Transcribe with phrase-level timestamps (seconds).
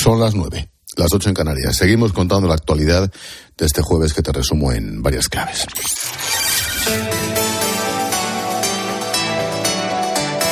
[0.00, 1.76] Son las nueve, las ocho en Canarias.
[1.76, 3.10] Seguimos contando la actualidad
[3.56, 5.66] de este jueves que te resumo en varias claves.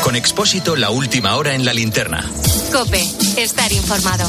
[0.02, 2.28] Con Expósito, la última hora en la linterna.
[2.72, 3.00] Cope,
[3.36, 4.28] estar informado.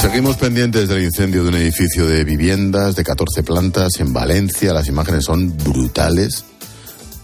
[0.00, 4.72] Seguimos pendientes del incendio de un edificio de viviendas de 14 plantas en Valencia.
[4.72, 6.46] Las imágenes son brutales.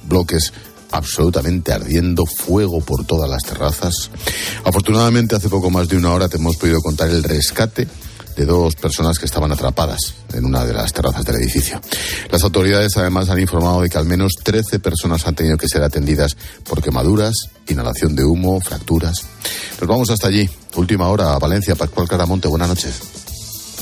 [0.07, 0.53] Bloques
[0.93, 4.11] absolutamente ardiendo, fuego por todas las terrazas.
[4.65, 7.89] Afortunadamente, hace poco más de una hora te hemos podido contar el rescate
[8.37, 11.81] de dos personas que estaban atrapadas en una de las terrazas del edificio.
[12.31, 15.83] Las autoridades además han informado de que al menos 13 personas han tenido que ser
[15.83, 17.35] atendidas por quemaduras,
[17.69, 19.17] inhalación de humo, fracturas.
[19.81, 20.49] Nos vamos hasta allí.
[20.77, 21.75] Última hora a Valencia.
[21.75, 23.22] Pascual Caramonte, buenas noches.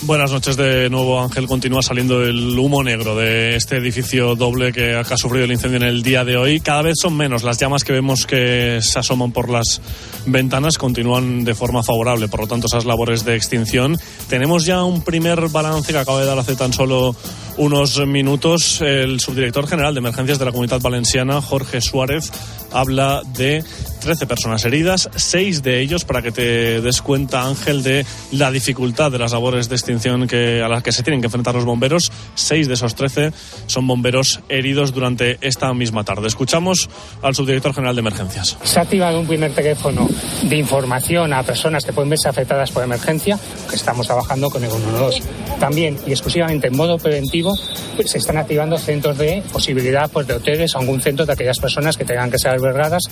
[0.03, 1.47] Buenas noches de nuevo, Ángel.
[1.47, 5.83] Continúa saliendo el humo negro de este edificio doble que ha sufrido el incendio en
[5.83, 6.61] el día de hoy.
[6.61, 9.83] Cada vez son menos las llamas que vemos que se asoman por las
[10.25, 10.79] ventanas.
[10.79, 13.99] Continúan de forma favorable, por lo tanto, esas labores de extinción.
[14.29, 17.15] Tenemos ya un primer balance que acaba de dar hace tan solo
[17.59, 18.81] unos minutos.
[18.81, 22.33] El subdirector general de emergencias de la Comunidad Valenciana, Jorge Suárez,
[22.73, 23.65] habla de
[24.01, 29.11] 13 personas heridas, seis de ellos, para que te des cuenta, Ángel, de la dificultad
[29.11, 32.11] de las labores de extinción que, a las que se tienen que enfrentar los bomberos.
[32.35, 33.33] Seis de esos 13
[33.67, 36.27] son bomberos heridos durante esta misma tarde.
[36.27, 36.89] Escuchamos
[37.23, 38.57] al subdirector general de emergencias.
[38.63, 40.09] Se ha activado un primer teléfono
[40.43, 44.71] de información a personas que pueden verse afectadas por emergencia, que estamos trabajando con el
[44.71, 45.23] 112.
[45.59, 47.55] También y exclusivamente en modo preventivo
[47.97, 51.59] pues, se están activando centros de posibilidad pues, de hoteles o algún centro de aquellas
[51.59, 53.05] personas que tengan que ser albergadas.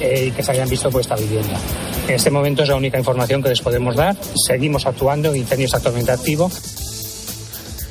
[0.00, 1.58] Eh, y que se hayan visto por esta vivienda.
[2.06, 4.16] En este momento es la única información que les podemos dar.
[4.46, 6.50] Seguimos actuando, el incendio está actualmente activo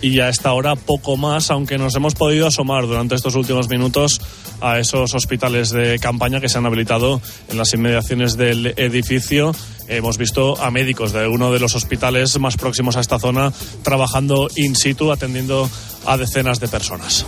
[0.02, 4.22] y a esta hora poco más, aunque nos hemos podido asomar durante estos últimos minutos
[4.62, 9.54] a esos hospitales de campaña que se han habilitado en las inmediaciones del edificio.
[9.88, 13.52] Hemos visto a médicos de uno de los hospitales más próximos a esta zona
[13.84, 15.70] trabajando in situ, atendiendo
[16.06, 17.26] a decenas de personas.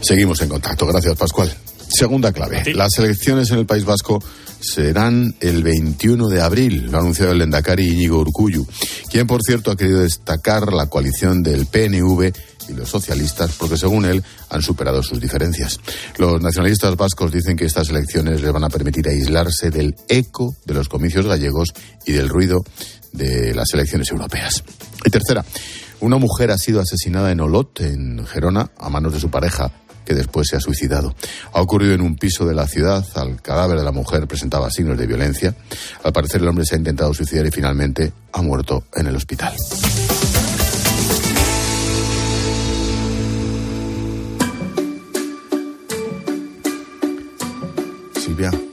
[0.00, 0.86] Seguimos en contacto.
[0.86, 1.54] Gracias, Pascual.
[1.90, 2.62] Segunda clave.
[2.74, 4.22] Las elecciones en el País Vasco
[4.60, 8.66] serán el 21 de abril, lo ha anunciado el Lendakari Íñigo Urcuyu,
[9.10, 12.32] quien, por cierto, ha querido destacar la coalición del PNV
[12.68, 15.80] y los socialistas porque, según él, han superado sus diferencias.
[16.16, 20.74] Los nacionalistas vascos dicen que estas elecciones les van a permitir aislarse del eco de
[20.74, 21.70] los comicios gallegos
[22.06, 22.62] y del ruido
[23.12, 24.62] de las elecciones europeas.
[25.04, 25.44] Y tercera,
[25.98, 29.72] una mujer ha sido asesinada en Olot, en Gerona, a manos de su pareja
[30.10, 31.14] que después se ha suicidado.
[31.52, 33.06] Ha ocurrido en un piso de la ciudad.
[33.14, 35.54] Al cadáver de la mujer presentaba signos de violencia.
[36.02, 39.54] Al parecer el hombre se ha intentado suicidar y finalmente ha muerto en el hospital.
[48.16, 48.69] Silvia.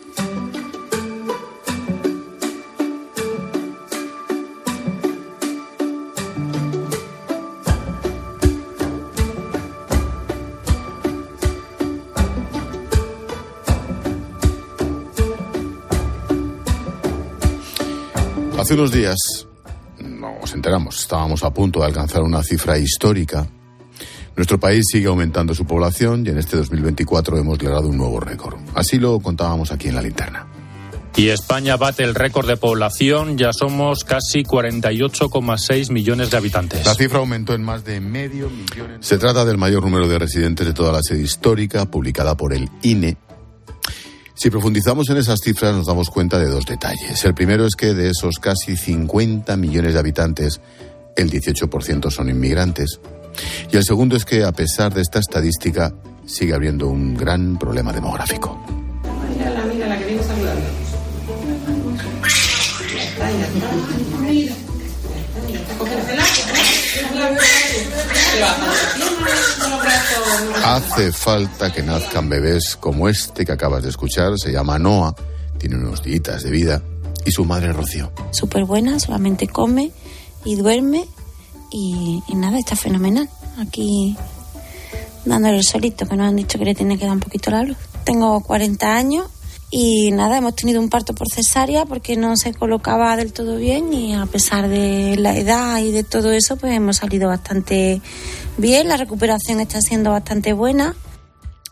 [18.67, 19.47] Hace unos días
[19.97, 23.47] nos enteramos, estábamos a punto de alcanzar una cifra histórica.
[24.35, 28.59] Nuestro país sigue aumentando su población y en este 2024 hemos logrado un nuevo récord.
[28.75, 30.47] Así lo contábamos aquí en la linterna.
[31.15, 36.85] Y España bate el récord de población, ya somos casi 48,6 millones de habitantes.
[36.85, 38.97] La cifra aumentó en más de medio millón.
[38.99, 42.69] Se trata del mayor número de residentes de toda la sede histórica, publicada por el
[42.81, 43.15] INE
[44.37, 47.25] si profundizamos en esas cifras nos damos cuenta de dos detalles.
[47.25, 50.61] El primero es que de esos casi 50 millones de habitantes,
[51.15, 52.99] el 18% son inmigrantes.
[53.71, 55.91] Y el segundo es que a pesar de esta estadística
[56.25, 58.63] sigue habiendo un gran problema demográfico.
[59.35, 60.67] Mírala, mírala, que viene saludando.
[70.65, 74.37] Hace falta que nazcan bebés como este que acabas de escuchar.
[74.37, 75.15] Se llama Noah,
[75.57, 76.81] tiene unos días de vida.
[77.25, 78.11] Y su madre Rocío.
[78.31, 79.91] Súper buena, solamente come
[80.45, 81.05] y duerme.
[81.71, 83.29] Y, nada, está fenomenal.
[83.59, 84.15] Aquí
[85.25, 87.63] dándole el solito, que nos han dicho que le tiene que dar un poquito la
[87.63, 87.77] luz.
[88.05, 89.27] Tengo 40 años
[89.69, 93.91] y nada, hemos tenido un parto por cesárea porque no se colocaba del todo bien
[93.93, 98.01] y a pesar de la edad y de todo eso, pues hemos salido bastante
[98.57, 98.87] bien.
[98.87, 100.95] La recuperación está siendo bastante buena.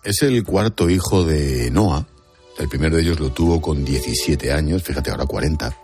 [0.03, 2.05] Es el cuarto hijo de Noah
[2.57, 5.77] El primero de ellos lo tuvo con 17 años, fíjate, ahora 40.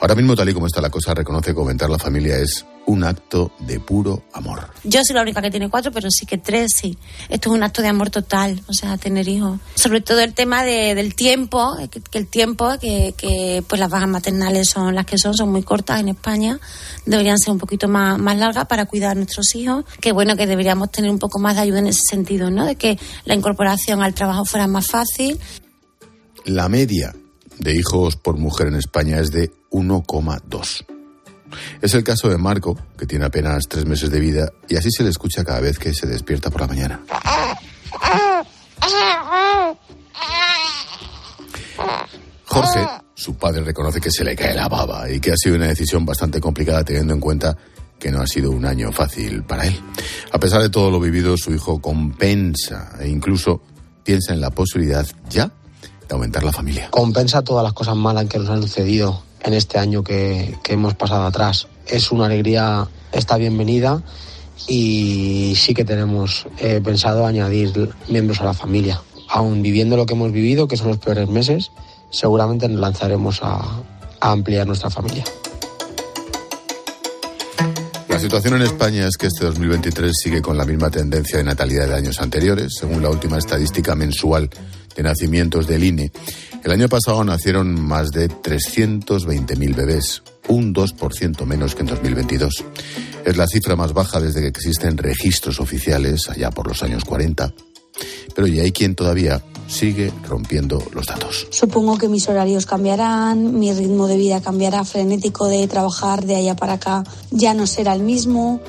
[0.00, 3.04] Ahora mismo, tal y como está la cosa, reconoce que aumentar la familia es un
[3.04, 4.68] acto de puro amor.
[4.84, 6.98] Yo soy la única que tiene cuatro, pero sí que tres, sí.
[7.28, 9.58] Esto es un acto de amor total, o sea, tener hijos.
[9.74, 13.90] Sobre todo el tema de, del tiempo, que, que el tiempo, que, que, pues las
[13.90, 16.58] bajas maternales son las que son, son muy cortas en España,
[17.06, 19.84] deberían ser un poquito más, más largas para cuidar a nuestros hijos.
[20.00, 22.66] Que bueno, que deberíamos tener un poco más de ayuda en ese sentido, ¿no?
[22.66, 25.38] De que la incorporación al trabajo fuera más fácil.
[26.44, 27.14] La media
[27.58, 30.84] de hijos por mujer en España es de 1,2.
[31.80, 35.04] Es el caso de Marco, que tiene apenas tres meses de vida, y así se
[35.04, 37.00] le escucha cada vez que se despierta por la mañana.
[42.44, 45.68] Jorge, su padre, reconoce que se le cae la baba y que ha sido una
[45.68, 47.56] decisión bastante complicada teniendo en cuenta
[47.98, 49.80] que no ha sido un año fácil para él.
[50.30, 53.62] A pesar de todo lo vivido, su hijo compensa e incluso
[54.04, 55.50] piensa en la posibilidad ya
[56.08, 56.88] de aumentar la familia.
[56.90, 60.94] Compensa todas las cosas malas que nos han sucedido en este año que, que hemos
[60.94, 61.68] pasado atrás.
[61.86, 64.02] Es una alegría, está bienvenida
[64.66, 69.00] y sí que tenemos eh, pensado añadir miembros a la familia.
[69.28, 71.70] Aún viviendo lo que hemos vivido, que son los peores meses,
[72.10, 73.82] seguramente nos lanzaremos a,
[74.20, 75.24] a ampliar nuestra familia.
[78.08, 81.88] La situación en España es que este 2023 sigue con la misma tendencia de natalidad
[81.88, 84.48] de años anteriores, según la última estadística mensual
[84.96, 86.12] de nacimientos del INE.
[86.62, 92.64] El año pasado nacieron más de 320.000 bebés, un 2% menos que en 2022.
[93.24, 97.52] Es la cifra más baja desde que existen registros oficiales, allá por los años 40.
[98.34, 101.46] Pero ya hay quien todavía sigue rompiendo los datos.
[101.50, 106.56] Supongo que mis horarios cambiarán, mi ritmo de vida cambiará, frenético de trabajar de allá
[106.56, 108.60] para acá ya no será el mismo.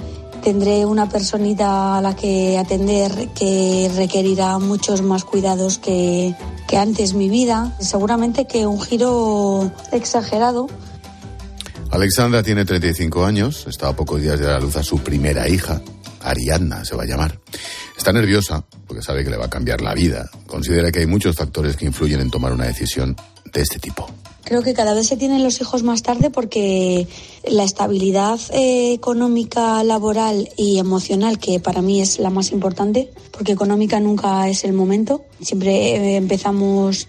[0.46, 6.36] Tendré una personita a la que atender que requerirá muchos más cuidados que,
[6.68, 7.76] que antes mi vida.
[7.80, 10.68] Seguramente que un giro exagerado.
[11.90, 15.50] Alexandra tiene 35 años, está a pocos días de dar a luz a su primera
[15.50, 15.82] hija,
[16.22, 17.40] Ariadna se va a llamar.
[17.98, 20.30] Está nerviosa porque sabe que le va a cambiar la vida.
[20.46, 23.16] Considera que hay muchos factores que influyen en tomar una decisión
[23.52, 24.08] de este tipo.
[24.46, 27.08] Creo que cada vez se tienen los hijos más tarde porque
[27.44, 33.54] la estabilidad eh, económica, laboral y emocional, que para mí es la más importante, porque
[33.54, 35.26] económica nunca es el momento.
[35.42, 37.08] Siempre eh, empezamos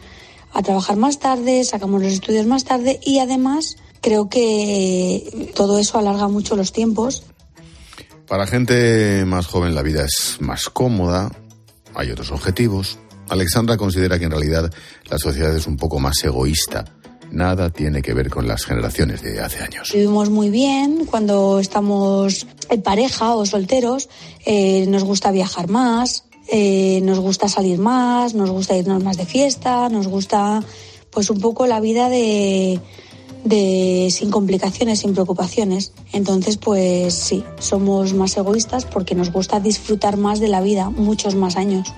[0.54, 5.98] a trabajar más tarde, sacamos los estudios más tarde y además creo que todo eso
[5.98, 7.24] alarga mucho los tiempos.
[8.26, 11.30] Para gente más joven la vida es más cómoda,
[11.94, 12.98] hay otros objetivos.
[13.28, 14.72] Alexandra considera que en realidad
[15.10, 16.95] la sociedad es un poco más egoísta.
[17.30, 19.90] Nada tiene que ver con las generaciones de hace años.
[19.92, 24.08] Vivimos muy bien cuando estamos en pareja o solteros,
[24.44, 29.26] eh, nos gusta viajar más, eh, nos gusta salir más, nos gusta irnos más de
[29.26, 30.62] fiesta, nos gusta
[31.10, 32.80] pues un poco la vida de,
[33.44, 35.92] de sin complicaciones, sin preocupaciones.
[36.12, 41.34] Entonces, pues sí, somos más egoístas porque nos gusta disfrutar más de la vida, muchos
[41.34, 41.92] más años.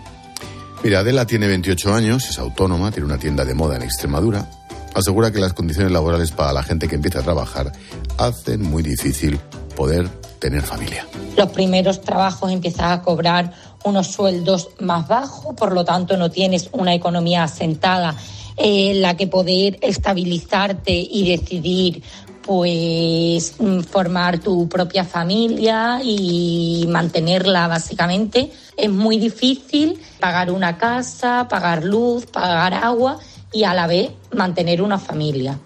[0.84, 4.48] Mira, Adela tiene 28 años, es autónoma, tiene una tienda de moda en Extremadura.
[4.94, 7.72] Asegura que las condiciones laborales para la gente que empieza a trabajar
[8.18, 9.38] hacen muy difícil
[9.76, 10.08] poder
[10.38, 11.06] tener familia.
[11.36, 13.52] Los primeros trabajos empiezas a cobrar
[13.84, 18.14] unos sueldos más bajos, por lo tanto no tienes una economía asentada
[18.56, 22.02] en la que poder estabilizarte y decidir
[22.42, 23.54] pues
[23.90, 28.50] formar tu propia familia y mantenerla básicamente.
[28.76, 33.18] Es muy difícil pagar una casa, pagar luz, pagar agua
[33.52, 35.58] y a la vez mantener una familia.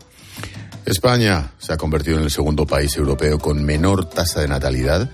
[0.85, 5.09] España se ha convertido en el segundo país europeo con menor tasa de natalidad,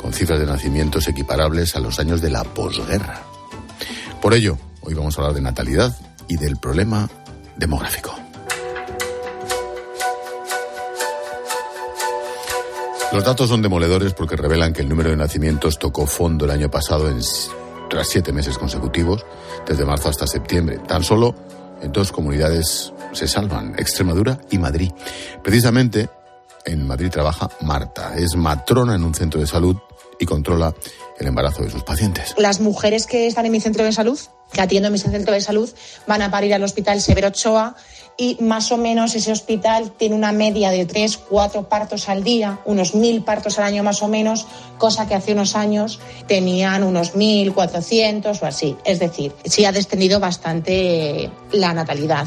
[0.00, 3.22] con cifras de nacimientos equiparables a los años de la posguerra.
[4.20, 5.96] Por ello, hoy vamos a hablar de natalidad
[6.28, 7.08] y del problema
[7.56, 8.14] demográfico.
[13.12, 16.70] Los datos son demoledores porque revelan que el número de nacimientos tocó fondo el año
[16.70, 17.14] pasado
[17.90, 19.26] tras siete meses consecutivos,
[19.66, 20.78] desde marzo hasta septiembre.
[20.88, 21.34] Tan solo
[21.90, 24.92] dos comunidades se salvan, Extremadura y Madrid.
[25.42, 26.08] Precisamente
[26.64, 29.76] en Madrid trabaja Marta, es matrona en un centro de salud
[30.18, 30.74] y controla
[31.18, 32.34] el embarazo de sus pacientes.
[32.38, 34.18] Las mujeres que están en mi centro de salud,
[34.52, 35.70] que atiendo en mi centro de salud,
[36.06, 37.76] van a parir al hospital Severo Ochoa
[38.16, 42.60] y más o menos ese hospital tiene una media de tres, cuatro partos al día,
[42.64, 44.46] unos mil partos al año más o menos,
[44.78, 48.76] cosa que hace unos años tenían unos mil, cuatrocientos o así.
[48.84, 52.26] Es decir, sí ha descendido bastante la natalidad.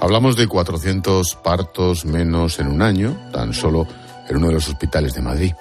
[0.00, 3.86] Hablamos de 400 partos menos en un año, tan solo
[4.30, 5.52] en uno de los hospitales de Madrid.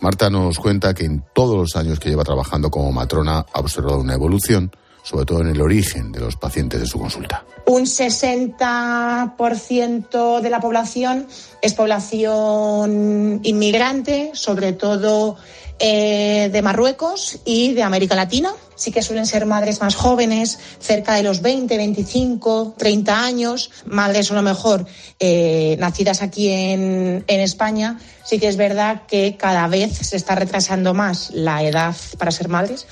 [0.00, 3.98] Marta nos cuenta que en todos los años que lleva trabajando como matrona ha observado
[3.98, 4.70] una evolución,
[5.02, 7.44] sobre todo en el origen de los pacientes de su consulta.
[7.66, 11.26] Un 60% de la población
[11.60, 15.36] es población inmigrante, sobre todo
[15.78, 18.52] eh, de Marruecos y de América Latina.
[18.76, 24.30] Sí que suelen ser madres más jóvenes, cerca de los 20, 25, 30 años, madres
[24.30, 24.86] a lo mejor
[25.20, 27.98] eh, nacidas aquí en, en España.
[28.24, 32.48] Sí que es verdad que cada vez se está retrasando más la edad para ser
[32.48, 32.86] madres.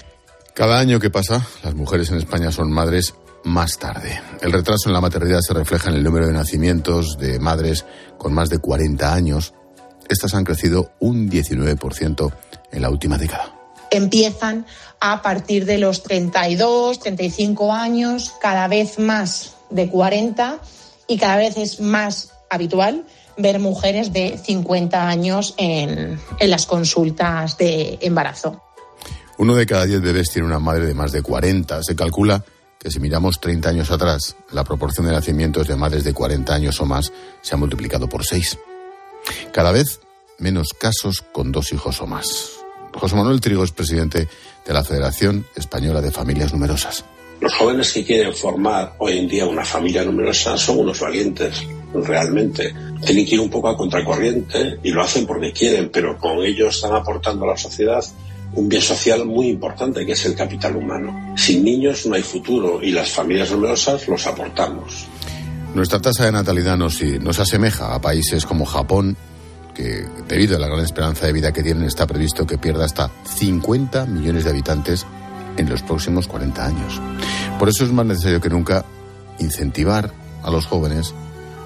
[0.61, 3.15] Cada año que pasa, las mujeres en España son madres
[3.45, 4.21] más tarde.
[4.43, 7.87] El retraso en la maternidad se refleja en el número de nacimientos de madres
[8.19, 9.55] con más de 40 años.
[10.07, 12.33] Estas han crecido un 19%
[12.73, 13.55] en la última década.
[13.91, 14.67] Empiezan
[15.01, 20.59] a partir de los 32, 35 años, cada vez más de 40
[21.09, 23.07] y cada vez es más habitual
[23.39, 28.63] ver mujeres de 50 años en, en las consultas de embarazo.
[29.41, 31.83] Uno de cada diez bebés tiene una madre de más de 40.
[31.83, 32.45] Se calcula
[32.79, 36.79] que si miramos 30 años atrás, la proporción de nacimientos de madres de 40 años
[36.79, 38.59] o más se ha multiplicado por 6.
[39.51, 40.01] Cada vez
[40.37, 42.51] menos casos con dos hijos o más.
[42.93, 44.29] José Manuel Trigo es presidente
[44.67, 47.07] de la Federación Española de Familias Numerosas.
[47.41, 51.63] Los jóvenes que quieren formar hoy en día una familia numerosa son unos valientes,
[51.95, 52.75] realmente.
[53.03, 56.69] Tienen que ir un poco a contracorriente y lo hacen porque quieren, pero con ello
[56.69, 58.05] están aportando a la sociedad
[58.55, 61.35] un bien social muy importante que es el capital humano.
[61.37, 65.07] Sin niños no hay futuro y las familias numerosas los aportamos.
[65.75, 69.17] Nuestra tasa de natalidad nos, nos asemeja a países como Japón,
[69.75, 73.11] que debido a la gran esperanza de vida que tienen está previsto que pierda hasta
[73.37, 75.07] 50 millones de habitantes
[75.57, 77.01] en los próximos 40 años.
[77.59, 78.85] Por eso es más necesario que nunca
[79.39, 80.11] incentivar
[80.43, 81.15] a los jóvenes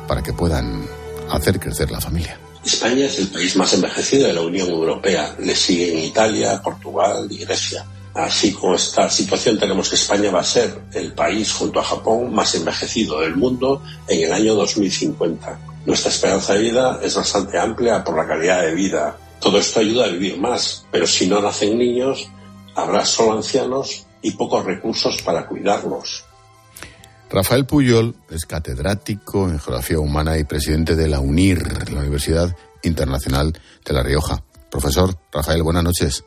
[0.07, 0.85] para que puedan
[1.31, 2.39] hacer crecer la familia.
[2.65, 5.37] España es el país más envejecido de la Unión Europea.
[5.39, 7.85] Le siguen Italia, Portugal y Grecia.
[8.15, 12.33] Así con esta situación tenemos que España va a ser el país junto a Japón
[12.33, 15.59] más envejecido del mundo en el año 2050.
[15.85, 19.19] Nuestra esperanza de vida es bastante amplia por la calidad de vida.
[19.41, 22.29] Todo esto ayuda a vivir más, pero si no nacen niños,
[22.75, 26.25] habrá solo ancianos y pocos recursos para cuidarlos.
[27.31, 33.53] Rafael Puyol es catedrático en Geografía Humana y presidente de la UNIR, la Universidad Internacional
[33.85, 34.43] de La Rioja.
[34.71, 36.25] Profesor Rafael, buenas noches.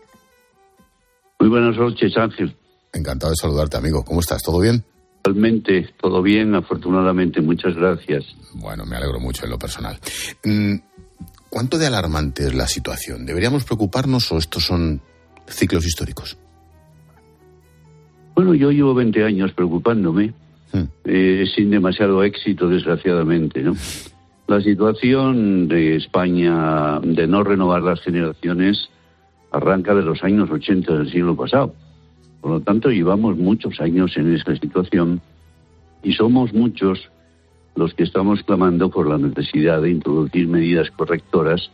[1.39, 2.55] Muy buenas noches, Ángel.
[2.93, 4.03] Encantado de saludarte, amigo.
[4.03, 4.41] ¿Cómo estás?
[4.41, 4.83] ¿Todo bien?
[5.23, 7.41] Realmente, todo bien, afortunadamente.
[7.41, 8.23] Muchas gracias.
[8.53, 9.99] Bueno, me alegro mucho en lo personal.
[10.43, 10.75] Mm,
[11.49, 13.25] ¿Cuánto de alarmante es la situación?
[13.25, 15.01] ¿Deberíamos preocuparnos o estos son
[15.47, 16.37] ciclos históricos?
[18.35, 20.33] Bueno, yo llevo 20 años preocupándome.
[21.05, 23.73] Eh, sin demasiado éxito, desgraciadamente, ¿no?
[24.47, 28.89] La situación de España de no renovar las generaciones
[29.51, 31.73] arranca de los años 80 del siglo pasado.
[32.39, 35.19] Por lo tanto, llevamos muchos años en esta situación
[36.01, 37.09] y somos muchos
[37.75, 41.69] los que estamos clamando por la necesidad de introducir medidas correctoras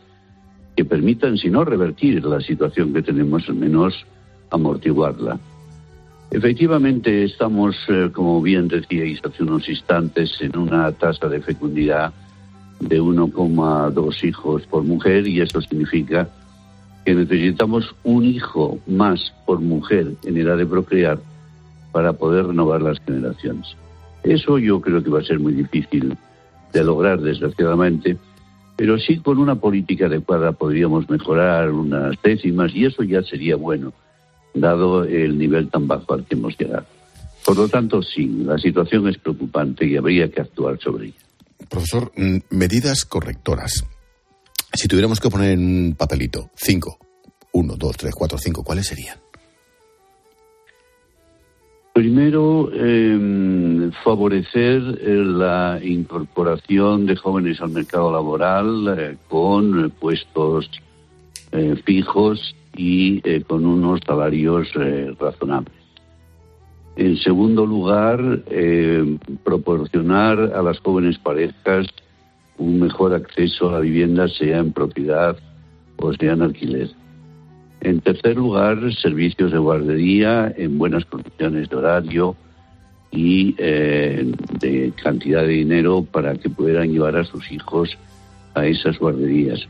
[0.76, 4.04] que permitan, si no revertir la situación que tenemos, al menos
[4.50, 5.38] amortiguarla.
[6.34, 12.12] Efectivamente, estamos, eh, como bien decíais hace unos instantes, en una tasa de fecundidad
[12.80, 16.28] de 1,2 hijos por mujer y eso significa
[17.04, 21.20] que necesitamos un hijo más por mujer en edad de procrear
[21.92, 23.76] para poder renovar las generaciones.
[24.24, 26.16] Eso yo creo que va a ser muy difícil
[26.72, 28.16] de lograr, desgraciadamente,
[28.74, 33.92] pero sí con una política adecuada podríamos mejorar unas décimas y eso ya sería bueno,
[34.54, 36.86] dado el nivel tan bajo al que hemos llegado.
[37.44, 41.14] Por lo tanto, sí, la situación es preocupante y habría que actuar sobre ella.
[41.68, 43.84] Profesor, mm, medidas correctoras.
[44.72, 46.98] Si tuviéramos que poner en un papelito cinco,
[47.52, 49.18] uno, dos, tres, cuatro, cinco, ¿cuáles serían?
[51.92, 60.68] Primero, eh, favorecer eh, la incorporación de jóvenes al mercado laboral eh, con puestos
[61.52, 65.74] eh, fijos y eh, con unos salarios eh, razonables.
[66.96, 71.86] En segundo lugar, eh, proporcionar a las jóvenes parejas
[72.56, 75.36] un mejor acceso a la vivienda, sea en propiedad
[75.96, 76.90] o sea en alquiler.
[77.80, 82.36] En tercer lugar, servicios de guardería en buenas condiciones de horario
[83.10, 87.96] y de cantidad de dinero para que puedan llevar a sus hijos
[88.54, 89.68] a esas guarderías.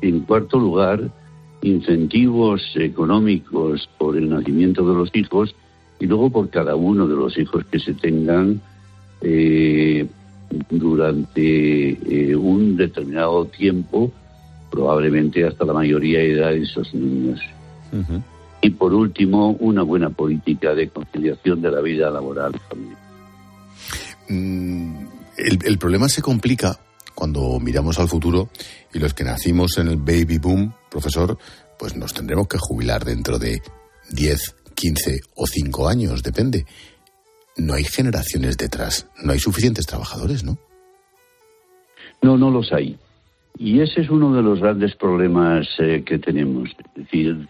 [0.00, 1.10] En cuarto lugar,
[1.64, 5.54] incentivos económicos por el nacimiento de los hijos
[5.98, 8.60] y luego por cada uno de los hijos que se tengan
[9.22, 10.06] eh,
[10.68, 14.12] durante eh, un determinado tiempo,
[14.70, 17.40] probablemente hasta la mayoría de edad de esos niños.
[18.60, 22.98] Y por último, una buena política de conciliación de la vida laboral familiar.
[24.28, 25.06] Mm,
[25.38, 26.78] el, el problema se complica
[27.14, 28.50] cuando miramos al futuro
[28.92, 31.36] y los que nacimos en el baby boom, profesor,
[31.78, 33.60] pues nos tendremos que jubilar dentro de
[34.12, 36.66] 10, 15 o 5 años, depende.
[37.56, 40.56] No hay generaciones detrás, no hay suficientes trabajadores, ¿no?
[42.22, 42.96] No, no los hay.
[43.58, 46.70] Y ese es uno de los grandes problemas eh, que tenemos.
[46.70, 47.48] Es decir,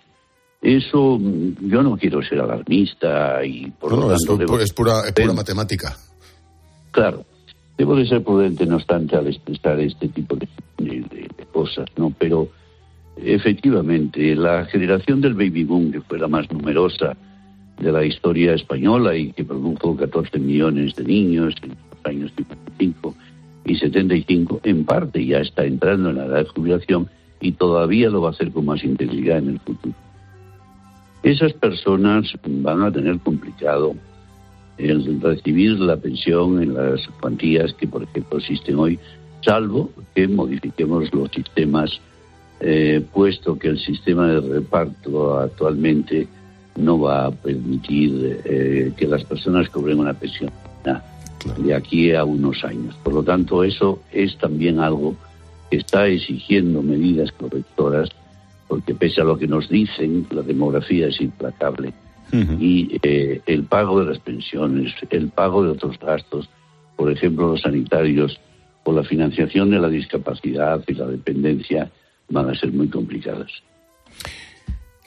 [0.62, 4.60] eso, mm, yo no quiero ser alarmista y por No, lo no, es, tanto debo-
[4.60, 5.96] es pura, es pura matemática.
[6.90, 7.24] Claro,
[7.78, 10.48] debo de ser prudente, no obstante, al expresar este tipo de,
[10.78, 12.10] de- de- de cosas, ¿no?
[12.18, 12.48] Pero
[13.16, 17.16] efectivamente, la generación del baby boom, que fue la más numerosa
[17.78, 23.14] de la historia española y que produjo 14 millones de niños en los años 55
[23.64, 27.08] y 75, en parte ya está entrando en la edad de jubilación
[27.40, 29.94] y todavía lo va a hacer con más intensidad en el futuro.
[31.22, 33.94] Esas personas van a tener complicado
[34.76, 38.98] el recibir la pensión en las cuantías que, por ejemplo, existen hoy,
[39.42, 42.00] salvo que modifiquemos los sistemas,
[42.60, 46.28] eh, puesto que el sistema de reparto actualmente
[46.76, 50.50] no va a permitir eh, que las personas cobren una pensión
[51.58, 52.94] de aquí a unos años.
[53.02, 55.14] Por lo tanto, eso es también algo
[55.70, 58.08] que está exigiendo medidas correctoras,
[58.66, 61.92] porque pese a lo que nos dicen, la demografía es implacable
[62.58, 66.48] y eh, el pago de las pensiones, el pago de otros gastos,
[66.96, 68.40] por ejemplo los sanitarios
[68.82, 71.90] o la financiación de la discapacidad y la dependencia
[72.28, 73.50] van a ser muy complicadas.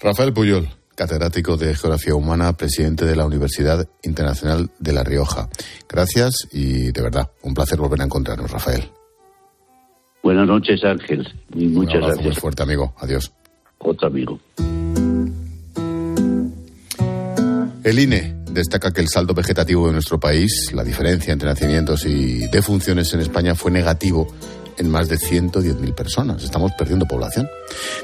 [0.02, 5.50] Rafael Puyol, catedrático de Geografía Humana, presidente de la Universidad Internacional de La Rioja.
[5.88, 8.84] Gracias y de verdad, un placer volver a encontrarnos, Rafael.
[10.24, 12.26] Buenas noches, Ángel, y muchas un gracias.
[12.26, 12.94] muy fuerte, amigo.
[12.98, 13.32] Adiós.
[13.80, 14.40] Otro amigo.
[17.84, 22.48] El INE destaca que el saldo vegetativo de nuestro país, la diferencia entre nacimientos y
[22.48, 24.28] defunciones en España, fue negativo
[24.78, 26.44] en más de 110.000 personas.
[26.44, 27.50] Estamos perdiendo población.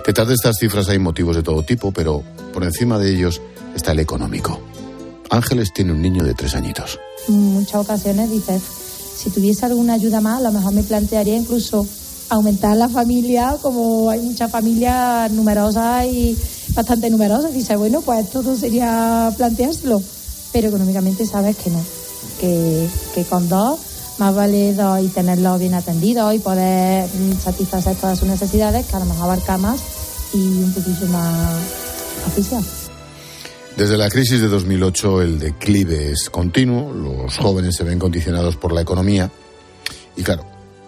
[0.05, 3.41] Detrás de estas cifras hay motivos de todo tipo, pero por encima de ellos
[3.75, 4.59] está el económico.
[5.29, 6.99] Ángeles tiene un niño de tres añitos.
[7.27, 8.61] En muchas ocasiones dices,
[9.15, 11.87] si tuviese alguna ayuda más, a lo mejor me plantearía incluso
[12.29, 16.37] aumentar la familia, como hay muchas familias numerosas y
[16.73, 17.53] bastante numerosas.
[17.53, 20.01] Dices, bueno, pues todo sería planteárselo.
[20.51, 21.83] Pero económicamente sabes que no,
[22.39, 23.79] que, que con dos
[24.17, 28.95] más vale dos y tenerlos bien atendidos y poder mm, satisfacer todas sus necesidades, que
[28.95, 29.79] a lo mejor abarca más
[30.33, 31.59] y un poquillo más
[32.27, 32.63] oficial.
[33.77, 38.71] Desde la crisis de 2008 el declive es continuo, los jóvenes se ven condicionados por
[38.71, 39.31] la economía
[40.15, 40.45] y claro,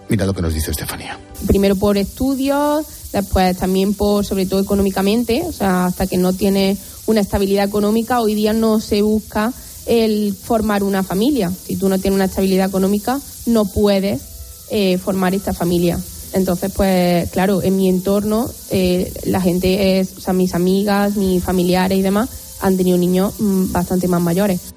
[0.07, 1.17] mira lo que nos dice Estefanía.
[1.47, 6.77] primero por estudios, después también por, sobre todo económicamente, o sea, hasta que no tiene
[7.07, 9.51] una estabilidad económica, hoy día no se busca
[9.85, 11.51] el formar una familia.
[11.51, 14.21] Si tú no tienes una estabilidad económica, no puedes
[14.69, 15.99] eh, formar esta familia.
[16.33, 21.97] Entonces, pues claro, en mi entorno, eh, la gente o sea, mis amigas, mis familiares
[21.97, 22.29] y demás,
[22.61, 24.73] han tenido niños mm, bastante más mayores.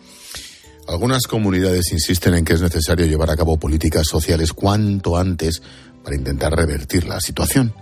[0.87, 5.61] Algunas comunidades insisten en que es necesario llevar a cabo políticas sociales cuanto antes
[6.03, 7.75] para intentar revertir la situación.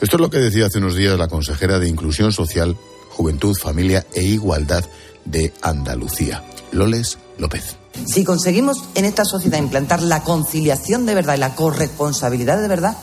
[0.00, 2.76] Esto es lo que decía hace unos días la consejera de Inclusión Social,
[3.08, 4.84] Juventud, Familia e Igualdad
[5.26, 7.76] de Andalucía, Loles López.
[8.06, 12.96] Si conseguimos en esta sociedad implantar la conciliación de verdad y la corresponsabilidad de verdad,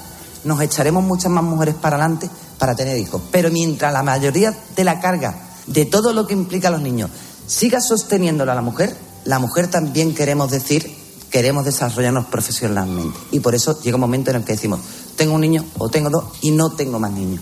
[0.44, 3.22] nos echaremos muchas más mujeres para adelante para tener hijos.
[3.32, 5.36] Pero mientras la mayoría de la carga
[5.68, 7.10] de todo lo que implica a los niños
[7.48, 10.90] siga sosteniéndola a la mujer, la mujer también queremos decir,
[11.30, 13.18] queremos desarrollarnos profesionalmente.
[13.32, 14.80] Y por eso llega un momento en el que decimos,
[15.16, 17.42] tengo un niño o tengo dos y no tengo más niños.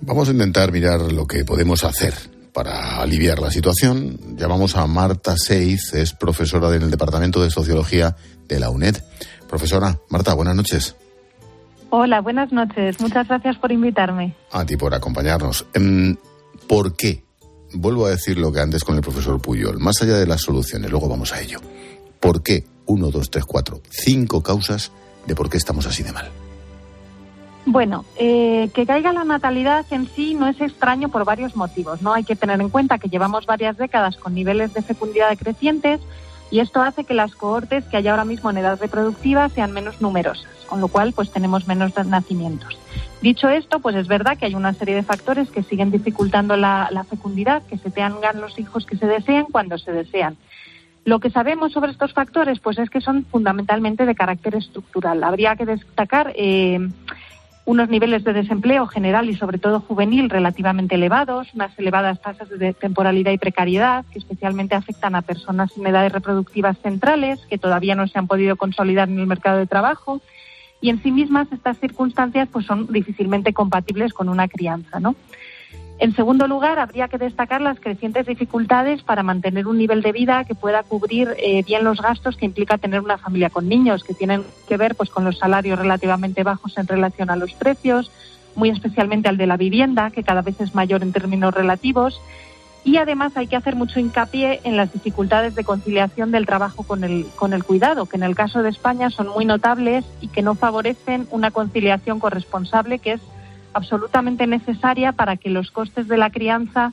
[0.00, 4.36] Vamos a intentar mirar lo que podemos hacer para aliviar la situación.
[4.36, 8.96] Llamamos a Marta Seiz, es profesora en el Departamento de Sociología de la UNED.
[9.48, 10.96] Profesora, Marta, buenas noches.
[11.90, 13.00] Hola, buenas noches.
[13.00, 14.36] Muchas gracias por invitarme.
[14.52, 15.66] A ti por acompañarnos.
[15.74, 16.16] Em,
[16.68, 17.24] ¿Por qué?
[17.74, 19.80] Vuelvo a decir lo que antes con el profesor Puyol.
[19.80, 21.58] Más allá de las soluciones, luego vamos a ello.
[22.20, 22.64] ¿Por qué?
[22.86, 23.82] Uno, dos, tres, cuatro.
[23.90, 24.92] Cinco causas
[25.26, 26.30] de por qué estamos así de mal.
[27.66, 32.02] Bueno, eh, que caiga la natalidad en sí no es extraño por varios motivos.
[32.02, 36.00] No hay que tener en cuenta que llevamos varias décadas con niveles de fecundidad decrecientes
[36.50, 40.00] y esto hace que las cohortes que hay ahora mismo en edad reproductiva sean menos
[40.02, 42.78] numerosas, con lo cual pues tenemos menos nacimientos.
[43.22, 47.06] Dicho esto, pues es verdad que hay una serie de factores que siguen dificultando la,
[47.08, 50.36] fecundidad, que se tengan los hijos que se desean cuando se desean.
[51.06, 55.24] Lo que sabemos sobre estos factores, pues es que son fundamentalmente de carácter estructural.
[55.24, 56.78] Habría que destacar eh,
[57.66, 62.74] unos niveles de desempleo general y sobre todo juvenil relativamente elevados, unas elevadas tasas de
[62.74, 68.06] temporalidad y precariedad que especialmente afectan a personas en edades reproductivas centrales que todavía no
[68.06, 70.20] se han podido consolidar en el mercado de trabajo
[70.80, 75.14] y en sí mismas estas circunstancias pues son difícilmente compatibles con una crianza, ¿no?
[75.98, 80.44] En segundo lugar, habría que destacar las crecientes dificultades para mantener un nivel de vida
[80.44, 84.12] que pueda cubrir eh, bien los gastos que implica tener una familia con niños, que
[84.12, 88.10] tienen que ver pues, con los salarios relativamente bajos en relación a los precios,
[88.56, 92.20] muy especialmente al de la vivienda, que cada vez es mayor en términos relativos.
[92.82, 97.02] Y además hay que hacer mucho hincapié en las dificultades de conciliación del trabajo con
[97.04, 100.42] el, con el cuidado, que en el caso de España son muy notables y que
[100.42, 103.20] no favorecen una conciliación corresponsable, que es
[103.74, 106.92] absolutamente necesaria para que los costes de la crianza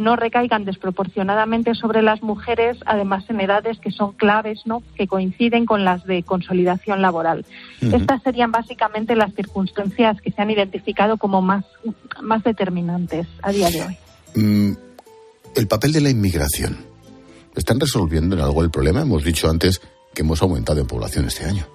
[0.00, 4.82] no recaigan desproporcionadamente sobre las mujeres, además en edades que son claves, ¿no?
[4.96, 7.44] que coinciden con las de consolidación laboral.
[7.80, 11.64] Estas serían básicamente las circunstancias que se han identificado como más,
[12.22, 13.96] más determinantes a día de hoy.
[14.34, 14.72] Mm,
[15.56, 16.78] el papel de la inmigración.
[17.54, 19.02] ¿Están resolviendo en algo el problema?
[19.02, 19.80] Hemos dicho antes
[20.14, 21.66] que hemos aumentado en población este año.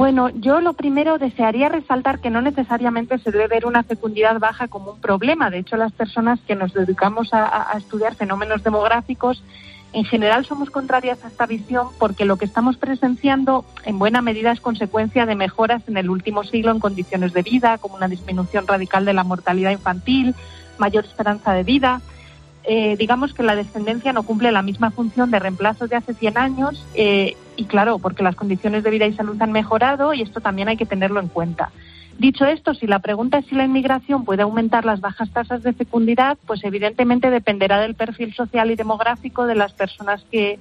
[0.00, 4.66] Bueno, yo lo primero desearía resaltar que no necesariamente se debe ver una fecundidad baja
[4.66, 5.50] como un problema.
[5.50, 9.44] De hecho, las personas que nos dedicamos a, estudiar fenómenos demográficos,
[9.92, 14.52] en general somos contrarias a esta visión porque lo que estamos presenciando en buena medida
[14.52, 18.66] es consecuencia de mejoras en el último siglo en condiciones de vida, como una disminución
[18.66, 20.34] radical de la mortalidad infantil,
[20.78, 22.00] mayor esperanza de vida.
[22.64, 26.38] Eh, digamos que la descendencia no cumple la misma función de reemplazo de hace 100
[26.38, 30.40] años eh, y claro, porque las condiciones de vida y salud han mejorado y esto
[30.40, 31.70] también hay que tenerlo en cuenta.
[32.18, 35.74] Dicho esto, si la pregunta es si la inmigración puede aumentar las bajas tasas de
[35.74, 40.58] fecundidad, pues evidentemente dependerá del perfil social y demográfico de las personas que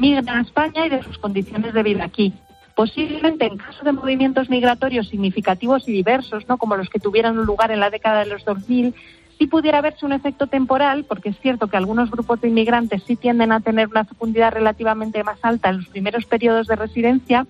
[0.00, 2.34] migran a España y de sus condiciones de vida aquí.
[2.74, 6.58] Posiblemente en caso de movimientos migratorios significativos y diversos, ¿no?
[6.58, 8.94] como los que tuvieron lugar en la década de los 2000,
[9.38, 13.16] sí pudiera verse un efecto temporal, porque es cierto que algunos grupos de inmigrantes sí
[13.16, 17.46] tienden a tener una fecundidad relativamente más alta en los primeros periodos de residencia,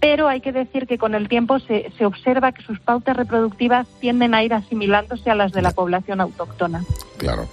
[0.00, 3.86] pero hay que decir que con el tiempo se, se observa que sus pautas reproductivas
[4.00, 6.84] tienden a ir asimilándose a las de la población autóctona.
[7.16, 7.48] Claro.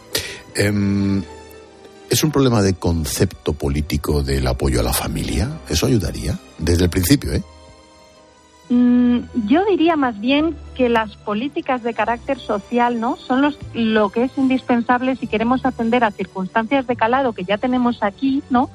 [0.55, 1.23] Em,
[2.09, 5.61] ¿Es un problema de concepto político del apoyo a la familia?
[5.69, 6.37] ¿Eso ayudaría?
[6.57, 7.41] Desde el principio, ¿eh?
[8.73, 14.07] Mm, yo diría más bien que las políticas de carácter social no son los, lo
[14.11, 18.69] que es indispensable si queremos atender a circunstancias de calado que ya tenemos aquí, ¿no?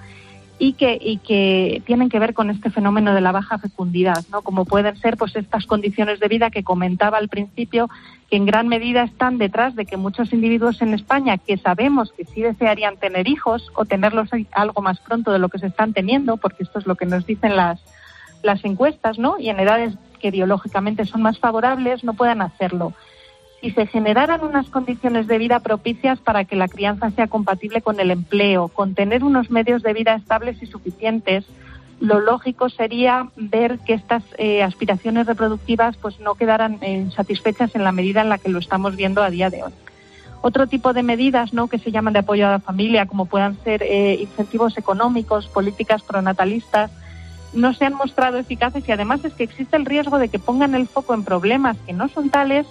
[0.58, 4.42] Y que, y que tienen que ver con este fenómeno de la baja fecundidad, ¿no?
[4.42, 7.88] Como pueden ser pues estas condiciones de vida que comentaba al principio,
[8.28, 12.26] que en gran medida están detrás de que muchos individuos en España que sabemos que
[12.26, 16.36] sí desearían tener hijos o tenerlos algo más pronto de lo que se están teniendo,
[16.36, 17.80] porque esto es lo que nos dicen las
[18.42, 19.38] las encuestas, ¿no?
[19.38, 22.92] Y en edades que biológicamente son más favorables no puedan hacerlo.
[23.60, 28.00] Si se generaran unas condiciones de vida propicias para que la crianza sea compatible con
[28.00, 31.44] el empleo, con tener unos medios de vida estables y suficientes,
[32.00, 37.84] lo lógico sería ver que estas eh, aspiraciones reproductivas pues no quedaran eh, satisfechas en
[37.84, 39.72] la medida en la que lo estamos viendo a día de hoy.
[40.42, 41.68] Otro tipo de medidas ¿no?
[41.68, 46.02] que se llaman de apoyo a la familia, como puedan ser eh, incentivos económicos, políticas
[46.02, 46.90] pronatalistas,
[47.56, 50.74] no se han mostrado eficaces y además es que existe el riesgo de que pongan
[50.74, 52.66] el foco en problemas que no son tales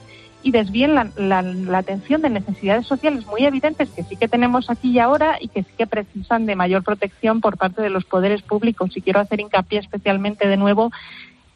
[0.46, 5.00] y desvíen la, atención de necesidades sociales muy evidentes que sí que tenemos aquí y
[5.00, 8.96] ahora y que sí que precisan de mayor protección por parte de los poderes públicos.
[8.96, 10.92] Y quiero hacer hincapié especialmente de nuevo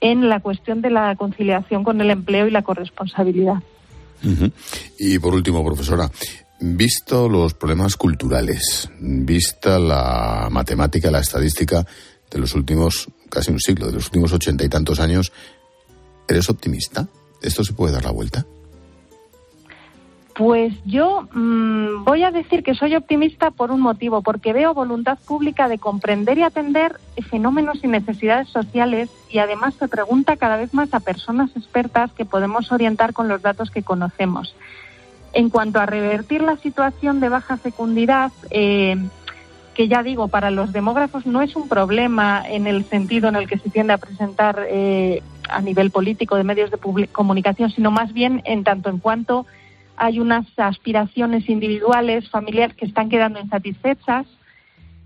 [0.02, 3.62] en la cuestión de la conciliación con el empleo y la corresponsabilidad.
[4.98, 6.10] Y por último, profesora,
[6.60, 11.86] visto los problemas culturales, vista la matemática, la estadística
[12.30, 15.32] de los últimos casi un siglo, de los últimos ochenta y tantos años,
[16.28, 17.08] ¿eres optimista?
[17.42, 18.46] ¿Esto se puede dar la vuelta?
[20.40, 25.18] Pues yo mm, voy a decir que soy optimista por un motivo, porque veo voluntad
[25.28, 26.98] pública de comprender y atender
[27.30, 32.24] fenómenos y necesidades sociales y además se pregunta cada vez más a personas expertas que
[32.24, 34.56] podemos orientar con los datos que conocemos.
[35.34, 38.96] En cuanto a revertir la situación de baja fecundidad, eh,
[39.80, 43.48] que ya digo, para los demógrafos no es un problema en el sentido en el
[43.48, 48.12] que se tiende a presentar eh, a nivel político de medios de comunicación, sino más
[48.12, 49.46] bien en tanto en cuanto
[49.96, 54.26] hay unas aspiraciones individuales, familiares que están quedando insatisfechas.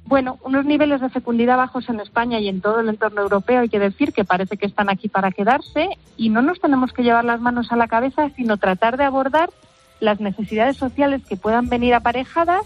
[0.06, 3.70] Bueno, unos niveles de fecundidad bajos en España y en todo el entorno europeo, hay
[3.70, 7.26] que decir que parece que están aquí para quedarse y no nos tenemos que llevar
[7.26, 9.52] las manos a la cabeza, sino tratar de abordar
[10.00, 12.66] las necesidades sociales que puedan venir aparejadas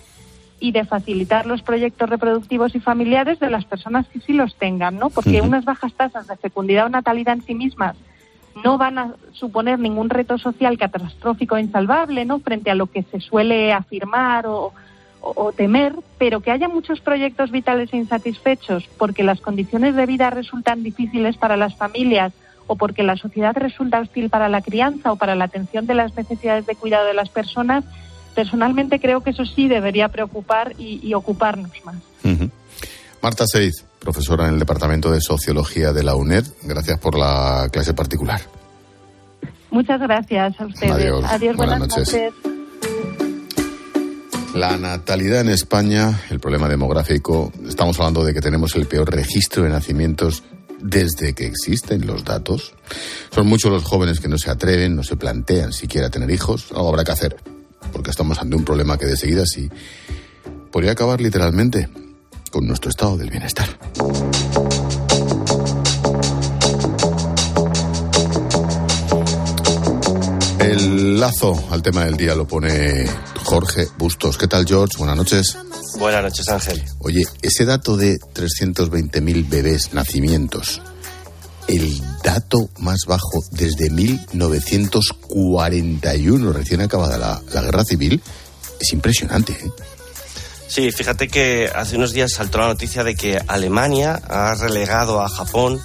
[0.59, 4.97] y de facilitar los proyectos reproductivos y familiares de las personas que sí los tengan,
[4.97, 5.09] ¿no?
[5.09, 7.95] Porque unas bajas tasas de fecundidad o natalidad en sí mismas
[8.63, 12.39] no van a suponer ningún reto social catastrófico e insalvable, ¿no?
[12.39, 14.73] Frente a lo que se suele afirmar o,
[15.21, 20.83] o, temer, pero que haya muchos proyectos vitales insatisfechos porque las condiciones de vida resultan
[20.83, 22.33] difíciles para las familias
[22.67, 26.15] o porque la sociedad resulta hostil para la crianza o para la atención de las
[26.15, 27.85] necesidades de cuidado de las personas,
[28.37, 31.95] personalmente creo que eso sí debería preocupar y, ocuparnos más.
[33.19, 37.95] Marta Seiz, profesora en el Departamento de Sociología de la UNED, gracias por la clase
[37.95, 38.39] particular.
[39.71, 40.91] Muchas gracias a ustedes.
[41.25, 42.15] Adiós, buenas, noches.
[44.53, 49.63] La natalidad en España, el problema demográfico, estamos hablando de que tenemos el peor registro
[49.63, 50.43] de nacimientos
[50.79, 52.75] desde que existen los datos.
[53.31, 56.67] Son muchos los jóvenes que no se atreven, no se plantean siquiera tener hijos.
[56.71, 57.35] Algo habrá que hacer,
[57.91, 59.69] porque estamos ante un problema que de seguida sí
[60.71, 61.89] podría acabar literalmente
[62.51, 63.67] con nuestro estado del bienestar.
[70.59, 73.07] El lazo al tema del día lo pone
[73.43, 74.37] Jorge Bustos.
[74.37, 74.97] ¿Qué tal, George?
[74.97, 75.57] Buenas noches.
[75.97, 76.83] Buenas noches, Ángel.
[76.99, 80.81] Oye, ese dato de 320.000 bebés nacimientos,
[81.67, 88.21] el dato más bajo desde 1941, recién acabada la, la guerra civil,
[88.79, 89.53] es impresionante.
[89.53, 89.71] ¿eh?
[90.67, 95.29] Sí, fíjate que hace unos días saltó la noticia de que Alemania ha relegado a
[95.29, 95.81] Japón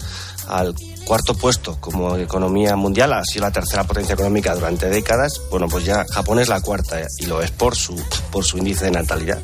[0.49, 5.69] al cuarto puesto como economía mundial, ha sido la tercera potencia económica durante décadas, bueno,
[5.69, 7.95] pues ya Japón es la cuarta y lo es por su,
[8.31, 9.41] por su índice de natalidad.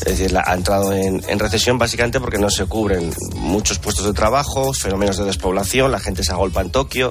[0.00, 4.72] Es decir, ha entrado en, recesión básicamente porque no se cubren muchos puestos de trabajo,
[4.72, 7.10] fenómenos de despoblación, la gente se agolpa en Tokio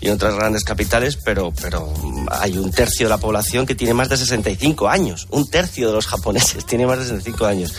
[0.00, 1.92] y en otras grandes capitales, pero, pero
[2.30, 5.28] hay un tercio de la población que tiene más de 65 años.
[5.30, 7.72] Un tercio de los japoneses tiene más de 65 años.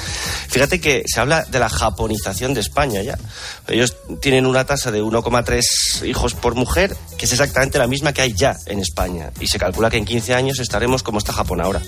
[0.48, 3.18] Fíjate que se habla de la japonización de España ya.
[3.68, 5.02] Ellos tienen una tasa de
[5.34, 9.32] 1,3 hijos por mujer, que es exactamente la misma que hay ya en España.
[9.40, 11.82] Y se calcula que en 15 años estaremos como está Japón ahora.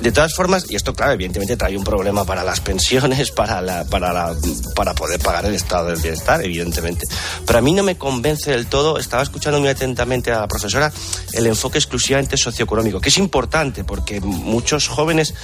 [0.00, 3.84] De todas formas, y esto, claro, evidentemente trae un problema para las pensiones, para, la,
[3.84, 4.34] para, la,
[4.74, 7.06] para poder pagar el estado del bienestar, evidentemente.
[7.46, 10.92] Pero a mí no me convence del todo, estaba escuchando muy atentamente a la profesora,
[11.32, 15.34] el enfoque exclusivamente socioeconómico, que es importante porque muchos jóvenes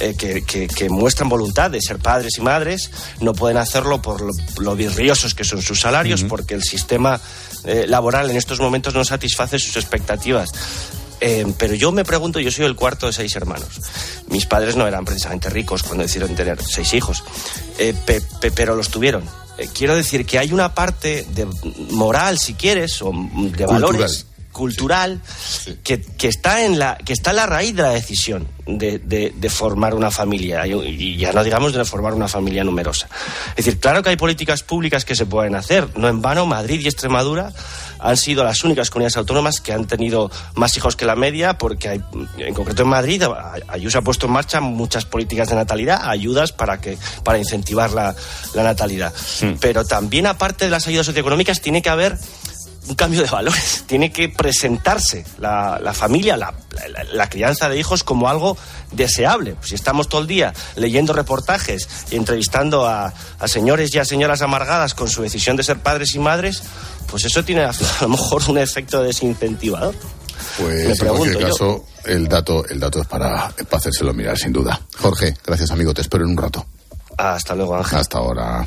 [0.00, 2.90] eh, que, que, muestran voluntad de ser padres y madres
[3.20, 7.20] no pueden hacerlo por lo, lo virriosos que son sus salarios, porque el sistema
[7.64, 10.50] eh, laboral en estos momentos no satisface sus expectativas.
[11.20, 13.80] Eh, pero yo me pregunto, yo soy el cuarto de seis hermanos.
[14.28, 17.22] Mis padres no eran precisamente ricos cuando decidieron tener seis hijos,
[17.78, 17.94] eh,
[18.54, 19.24] pero los tuvieron.
[19.58, 21.46] Eh, quiero decir que hay una parte de
[21.90, 25.20] moral, si quieres, o de valores cultural
[25.82, 30.10] que, está en la que está en la raíz de la decisión de, formar una
[30.10, 30.66] familia.
[30.66, 33.08] Y, ya no digamos de formar una familia numerosa.
[33.50, 35.88] Es decir claro que hay políticas públicas que se pueden hacer.
[35.98, 37.52] No en vano Madrid y Extremadura
[37.98, 41.88] han sido las únicas comunidades autónomas que han tenido más hijos que la media, porque
[41.88, 42.02] hay,
[42.38, 43.22] en concreto en Madrid
[43.68, 48.14] Ayuso ha puesto en marcha muchas políticas de natalidad, ayudas para, que, para incentivar la,
[48.54, 49.12] natalidad.
[49.60, 52.16] Pero también, aparte de las ayudas socioeconómicas, tiene que haber
[52.88, 53.84] un cambio de valores.
[53.86, 58.56] Tiene que presentarse la, familia, la, crianza de hijos como algo
[58.92, 59.56] deseable.
[59.62, 63.12] Si estamos todo el día leyendo reportajes y entrevistando a,
[63.46, 66.62] señores y a señoras amargadas con su decisión de ser padres y madres,
[67.10, 69.94] pues eso tiene a, lo mejor un efecto desincentivador.
[70.58, 74.80] Pues en cualquier caso, el dato, el dato es para, para hacérselo mirar, sin duda.
[74.98, 76.66] Jorge, gracias amigo, te espero en un rato.
[77.16, 77.98] Hasta luego, Ángel.
[77.98, 78.66] Hasta ahora.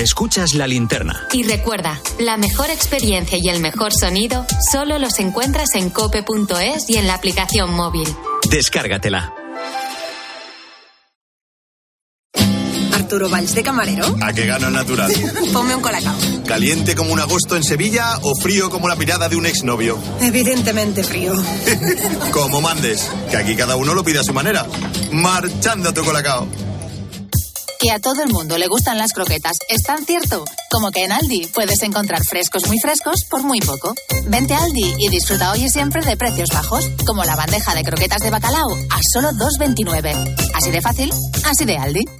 [0.00, 1.28] Escuchas la linterna.
[1.30, 6.96] Y recuerda, la mejor experiencia y el mejor sonido solo los encuentras en cope.es y
[6.96, 8.08] en la aplicación móvil.
[8.50, 9.34] Descárgatela.
[12.94, 14.16] Arturo Valls de camarero.
[14.22, 15.12] A que gano natural.
[15.52, 16.16] Ponme un colacao.
[16.46, 19.98] Caliente como un agosto en Sevilla o frío como la mirada de un exnovio.
[20.22, 21.34] Evidentemente frío.
[22.32, 24.66] como mandes, que aquí cada uno lo pide a su manera.
[25.12, 26.48] Marchando tu colacao.
[27.80, 31.12] Que a todo el mundo le gustan las croquetas es tan cierto como que en
[31.12, 33.94] Aldi puedes encontrar frescos muy frescos por muy poco.
[34.26, 37.82] Vente a Aldi y disfruta hoy y siempre de precios bajos, como la bandeja de
[37.82, 40.52] croquetas de bacalao a solo 2,29.
[40.54, 41.10] Así de fácil,
[41.44, 42.19] así de Aldi.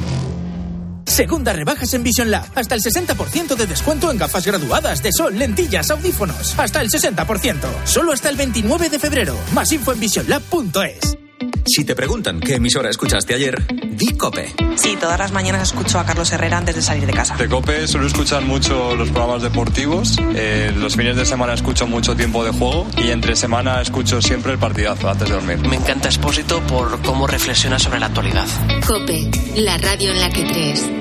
[1.21, 2.47] Segunda rebajas en Vision Lab.
[2.55, 6.57] Hasta el 60% de descuento en gafas graduadas de sol, lentillas, audífonos.
[6.57, 7.57] Hasta el 60%.
[7.83, 9.37] Solo hasta el 29 de febrero.
[9.53, 11.19] Más info en visionlab.es.
[11.67, 13.55] Si te preguntan qué emisora escuchaste ayer,
[13.95, 14.51] di Cope.
[14.75, 17.35] Sí, todas las mañanas escucho a Carlos Herrera antes de salir de casa.
[17.37, 20.17] De Cope suelo escuchar mucho los programas deportivos.
[20.33, 24.53] Eh, los fines de semana escucho mucho tiempo de juego y entre semana escucho siempre
[24.53, 25.59] el partidazo antes de dormir.
[25.67, 28.47] Me encanta Expósito por cómo reflexiona sobre la actualidad.
[28.87, 31.00] Cope, la radio en la que crees.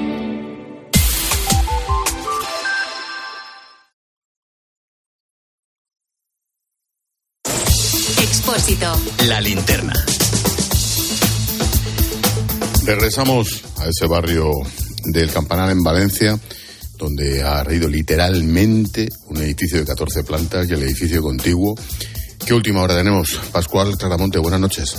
[8.51, 9.01] Expósito.
[9.29, 9.93] La linterna.
[12.85, 14.51] Regresamos a ese barrio
[15.05, 16.37] del Campanar en Valencia,
[16.99, 21.77] donde ha reído literalmente un edificio de 14 plantas y el edificio contiguo.
[22.45, 23.39] ¿Qué última hora tenemos?
[23.53, 24.97] Pascual Claramonte, buenas noches.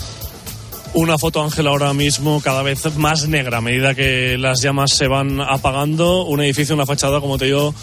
[0.93, 5.07] Una foto, Ángel, ahora mismo cada vez más negra a medida que las llamas se
[5.07, 6.23] van apagando.
[6.25, 7.75] Un edificio, una fachada, como te digo,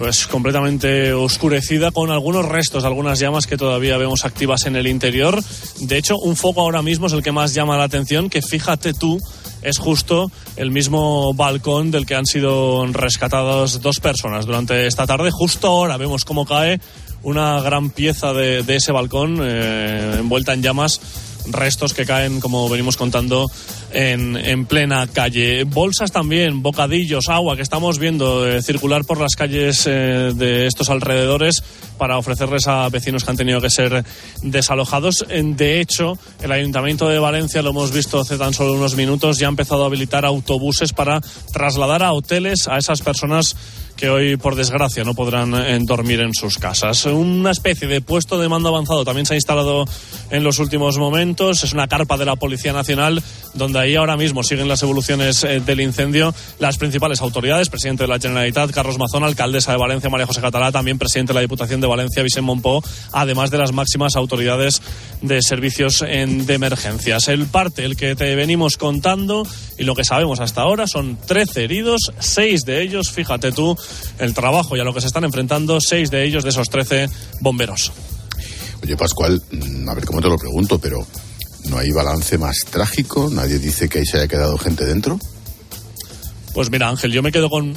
[0.00, 5.38] pues completamente oscurecida con algunos restos, algunas llamas que todavía vemos activas en el interior.
[5.80, 8.94] De hecho, un foco ahora mismo es el que más llama la atención, que fíjate
[8.94, 9.20] tú,
[9.60, 15.30] es justo el mismo balcón del que han sido rescatadas dos personas durante esta tarde.
[15.30, 16.80] Justo ahora vemos cómo cae
[17.22, 20.98] una gran pieza de, ese balcón eh, envuelta en llamas
[21.46, 23.50] restos que caen, como venimos contando,
[23.92, 25.64] en, en, plena calle.
[25.64, 30.90] Bolsas también, bocadillos, agua que estamos viendo eh, circular por las calles eh, de estos
[30.90, 31.62] alrededores
[31.98, 34.04] para ofrecerles a vecinos que han tenido que ser
[34.42, 35.26] desalojados.
[35.28, 39.46] De hecho, el Ayuntamiento de Valencia, lo hemos visto hace tan solo unos minutos, ya
[39.46, 41.20] ha empezado a habilitar autobuses para
[41.52, 43.56] trasladar a hoteles a esas personas
[44.00, 47.04] que hoy, por desgracia, no podrán eh, dormir en sus casas.
[47.04, 49.84] Una especie de puesto de mando avanzado también se ha instalado
[50.30, 51.62] en los últimos momentos.
[51.64, 53.22] Es una carpa de la Policía Nacional
[53.52, 56.34] donde ahí ahora mismo siguen las evoluciones eh, del incendio.
[56.58, 60.72] Las principales autoridades, presidente de la Generalitat, Carlos Mazón, alcaldesa de Valencia, María José Catalá,
[60.72, 64.80] también presidente de la Diputación de Valencia, Vicente Monpó, además de las máximas autoridades
[65.22, 67.28] de servicios de emergencias.
[67.28, 69.46] El parte, el que te venimos contando
[69.78, 73.76] y lo que sabemos hasta ahora son 13 heridos, 6 de ellos, fíjate tú,
[74.18, 77.08] el trabajo y a lo que se están enfrentando, 6 de ellos de esos 13
[77.40, 77.92] bomberos.
[78.82, 79.42] Oye, Pascual,
[79.88, 81.06] a ver cómo te lo pregunto, pero
[81.70, 83.30] ¿no hay balance más trágico?
[83.30, 85.18] ¿Nadie dice que ahí se haya quedado gente dentro?
[86.52, 87.74] Pues mira, Ángel, yo me quedo con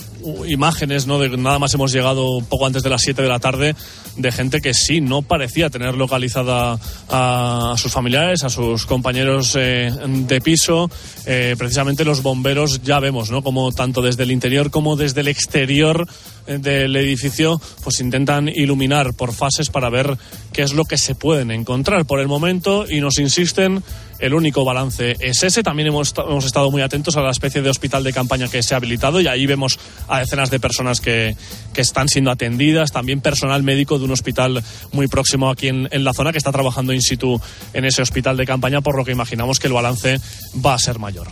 [0.47, 1.19] imágenes, ¿no?
[1.19, 3.75] De nada más hemos llegado poco antes de las 7 de la tarde
[4.17, 6.79] de gente que sí, no parecía tener localizada
[7.09, 10.89] a, sus familiares, a sus compañeros eh, de piso.
[11.27, 13.43] Eh, precisamente los bomberos ya vemos, ¿no?
[13.43, 16.07] Como tanto desde el interior como desde el exterior
[16.47, 20.17] del edificio, pues intentan iluminar por fases para ver
[20.51, 23.83] qué es lo que se pueden encontrar por el momento y nos insisten
[24.19, 25.63] el único balance es ese.
[25.63, 28.73] También hemos, hemos, estado muy atentos a la especie de hospital de campaña que se
[28.73, 29.77] ha habilitado y ahí vemos
[30.07, 31.35] a decenas de personas que,
[31.73, 36.03] que están siendo atendidas, también personal médico de un hospital muy próximo aquí en, en,
[36.05, 37.39] la zona que está trabajando in situ
[37.73, 40.21] en ese hospital de campaña, por lo que imaginamos que el balance
[40.65, 41.27] va a ser mayor.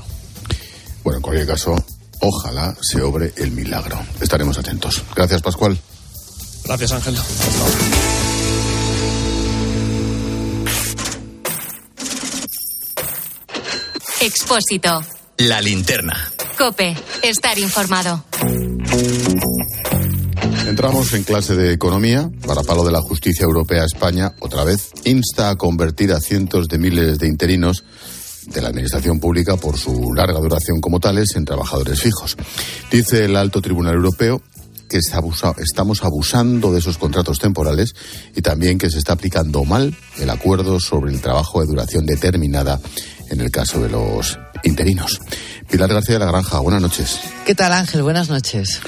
[1.04, 1.76] Bueno, en cualquier caso,
[2.22, 4.00] ojalá se obre el milagro.
[4.22, 5.04] Estaremos atentos.
[5.16, 5.78] Gracias, Pascual.
[6.64, 7.18] Gracias, Ángel.
[14.22, 15.02] Expósito.
[15.38, 16.32] La linterna.
[16.58, 16.96] Cope.
[17.24, 18.24] Estar informado.
[20.68, 22.30] Entramos en clase de economía.
[22.46, 26.78] Para palo de la justicia europea, España, otra vez, insta a convertir a cientos de
[26.78, 27.84] miles de interinos
[28.54, 32.38] de la administración pública por su larga duración como tales en trabajadores fijos.
[32.92, 34.42] Dice el alto tribunal europeo
[34.92, 37.94] que estamos abusando de esos contratos temporales
[38.36, 42.80] y también que se está aplicando mal el acuerdo sobre el trabajo de duración determinada
[43.30, 45.22] en el caso de los interinos.
[45.70, 47.22] Pilar García de la Granja, buenas noches.
[47.46, 48.04] ¿Qué tal Ángel?
[48.04, 48.82] Buenas noches.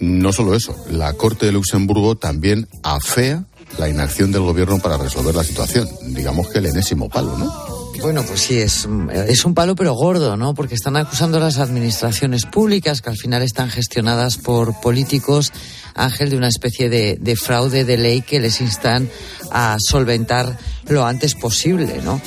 [0.00, 3.44] No solo eso, la Corte de Luxemburgo también afea
[3.78, 5.88] la inacción del gobierno para resolver la situación.
[6.08, 7.75] Digamos que el enésimo palo, ¿no?
[8.00, 8.88] Bueno, pues sí, es,
[9.28, 10.54] es un palo pero gordo, ¿no?
[10.54, 15.52] Porque están acusando a las administraciones públicas, que al final están gestionadas por políticos,
[15.94, 19.08] Ángel, de una especie de, de fraude de ley que les instan
[19.50, 22.20] a solventar lo antes posible, ¿no?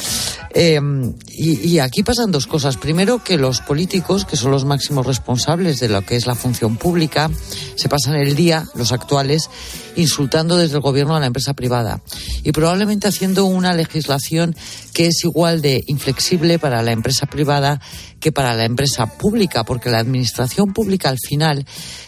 [0.51, 0.79] Eh,
[1.27, 2.75] y, y aquí pasan dos cosas.
[2.77, 6.75] Primero, que los políticos, que son los máximos responsables de lo que es la función
[6.75, 7.29] pública,
[7.75, 9.49] se pasan el día, los actuales,
[9.95, 12.01] insultando desde el gobierno a la empresa privada
[12.43, 14.55] y probablemente haciendo una legislación
[14.93, 17.81] que es igual de inflexible para la empresa privada
[18.19, 21.65] que para la empresa pública, porque la administración pública al final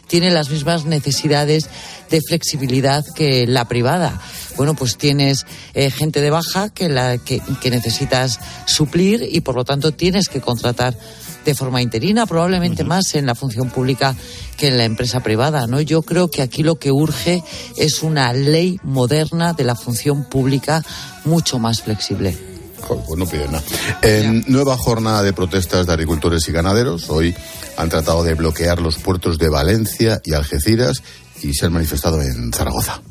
[0.08, 1.70] tiene las mismas necesidades
[2.10, 4.20] de flexibilidad que la privada.
[4.58, 9.56] Bueno, pues tienes eh, gente de baja que, la, que, que necesitas suplir y por
[9.56, 10.98] lo tanto tienes que contratar
[11.46, 14.16] de forma interina, probablemente más en la función pública
[14.58, 15.82] que en la empresa privada, ¿no?
[15.82, 17.44] Yo creo que aquí lo que urge
[17.78, 20.84] es una ley moderna de la función pública
[21.26, 22.51] mucho más flexible.
[22.88, 23.64] Pues no piden nada.
[24.02, 27.36] En nueva jornada de protestas de agricultores y ganaderos, hoy
[27.78, 31.02] han tratado de bloquear los puertos de Valencia y Algeciras
[31.42, 33.02] y se han manifestado en Zaragoza.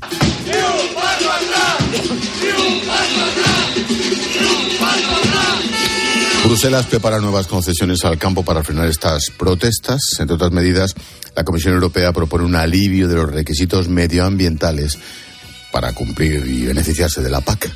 [6.44, 10.00] Bruselas prepara nuevas concesiones al campo para frenar estas protestas.
[10.18, 10.94] Entre otras medidas,
[11.36, 14.98] la Comisión Europea propone un alivio de los requisitos medioambientales
[15.70, 17.70] para cumplir y beneficiarse de la PAC.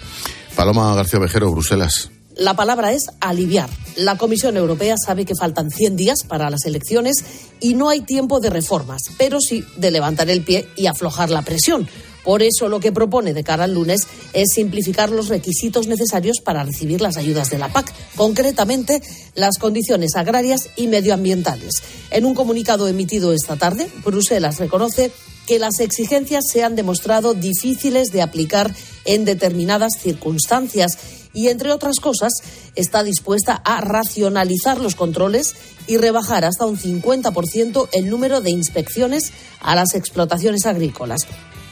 [0.57, 2.11] Paloma García Vejero, Bruselas.
[2.37, 3.71] La palabra es aliviar.
[3.97, 7.25] La Comisión Europea sabe que faltan 100 días para las elecciones
[7.61, 11.43] y no hay tiempo de reformas, pero sí de levantar el pie y aflojar la
[11.43, 11.89] presión.
[12.25, 16.65] Por eso lo que propone de cara al lunes es simplificar los requisitos necesarios para
[16.65, 19.03] recibir las ayudas de la PAC, concretamente
[19.35, 21.83] las condiciones agrarias y medioambientales.
[22.11, 25.13] En un comunicado emitido esta tarde, Bruselas reconoce
[25.47, 28.75] que las exigencias se han demostrado difíciles de aplicar
[29.05, 30.99] en determinadas circunstancias
[31.33, 32.33] y, entre otras cosas,
[32.75, 35.55] está dispuesta a racionalizar los controles
[35.87, 41.23] y rebajar hasta un 50% el número de inspecciones a las explotaciones agrícolas.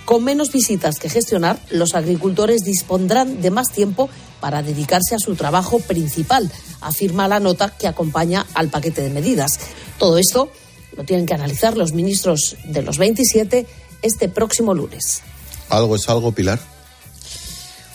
[0.05, 4.11] Con menos visitas que gestionar, los agricultores dispondrán de más tiempo
[4.41, 6.51] para dedicarse a su trabajo principal,
[6.81, 9.53] afirma la nota que acompaña al paquete de medidas.
[9.99, 10.51] Todo esto
[10.97, 13.67] lo tienen que analizar los ministros de los 27
[14.03, 15.23] este próximo lunes.
[15.69, 16.59] ¿Algo es algo, Pilar?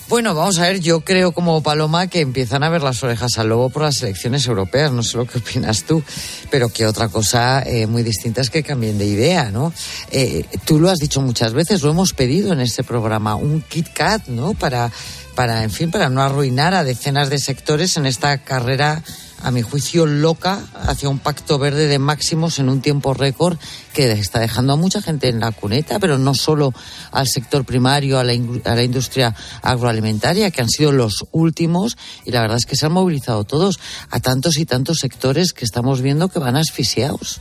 [0.09, 3.49] Bueno, vamos a ver, yo creo como Paloma que empiezan a ver las orejas al
[3.49, 6.01] lobo por las elecciones europeas, no sé lo que opinas tú,
[6.49, 9.73] pero que otra cosa eh, muy distinta es que cambien de idea, ¿no?
[10.09, 13.89] Eh, tú lo has dicho muchas veces, lo hemos pedido en este programa, un Kit
[13.93, 14.53] Kat, ¿no?
[14.53, 14.93] Para,
[15.35, 19.03] para, en fin, para no arruinar a decenas de sectores en esta carrera
[19.47, 23.57] a mi juicio, loca hacia un pacto verde de máximos en un tiempo récord
[23.93, 26.73] que está dejando a mucha gente en la cuneta, pero no solo
[27.13, 32.57] al sector primario, a la, industria agroalimentaria, que han sido los últimos, y la verdad
[32.57, 33.79] es que se han movilizado todos
[34.09, 37.39] a tantos y tantos sectores que estamos viendo que van asfixiados.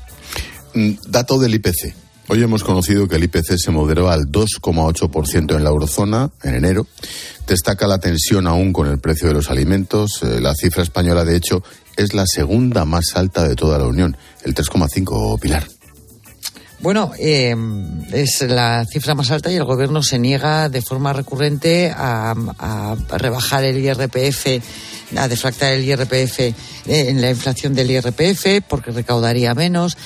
[1.08, 2.06] Dato del IPC.
[2.28, 6.86] Hoy hemos conocido que el IPC se moderó al 2,8% en la eurozona en enero.
[7.46, 10.22] Destaca la tensión aún con el precio de los alimentos.
[10.22, 11.62] La cifra española, de hecho,
[11.96, 15.66] es la segunda más alta de toda la Unión, el 3,5 Pilar.
[16.80, 17.56] Bueno, eh,
[18.12, 22.34] es la cifra más alta y el gobierno se niega de forma recurrente a,
[23.08, 24.62] rebajar el IRPF,
[25.16, 26.54] a deflactar el IRPF eh,
[26.86, 29.96] en la inflación del IRPF porque recaudaría menos.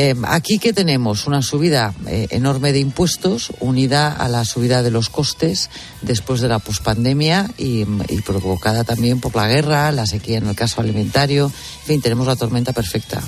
[0.00, 4.92] Eh, aquí que tenemos una subida eh, enorme de impuestos unida a la subida de
[4.92, 5.70] los costes
[6.02, 7.84] después de la pospandemia y,
[8.24, 11.46] provocada también por la guerra, la sequía en el caso alimentario.
[11.80, 13.20] En fin, tenemos la tormenta perfecta.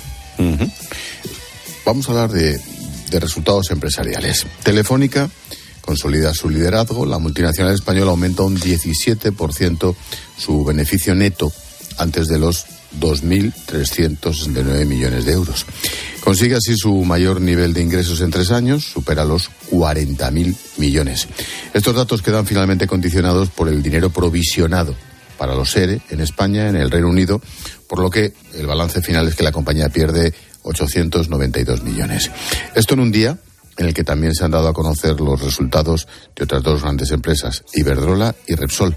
[1.85, 4.45] Vamos a hablar de resultados empresariales.
[4.63, 5.29] Telefónica
[5.81, 7.05] consolida su liderazgo.
[7.05, 9.95] La multinacional española aumenta un 17%
[10.37, 11.51] su beneficio neto
[11.97, 12.65] antes de los
[12.99, 15.65] 2.369 millones de euros.
[16.23, 21.27] Consigue así su mayor nivel de ingresos en tres años, supera los 40.000 millones.
[21.73, 24.95] Estos datos quedan finalmente condicionados por el dinero provisionado
[25.37, 27.41] para los ERE en España, en el Reino Unido,
[27.87, 30.33] por lo que el balance final es que la compañía pierde
[30.63, 32.29] 892 millones.
[32.75, 33.39] Esto en un día
[33.77, 37.11] en el que también se han dado a conocer los resultados de otras dos grandes
[37.11, 38.95] empresas, Iberdrola y Repsol.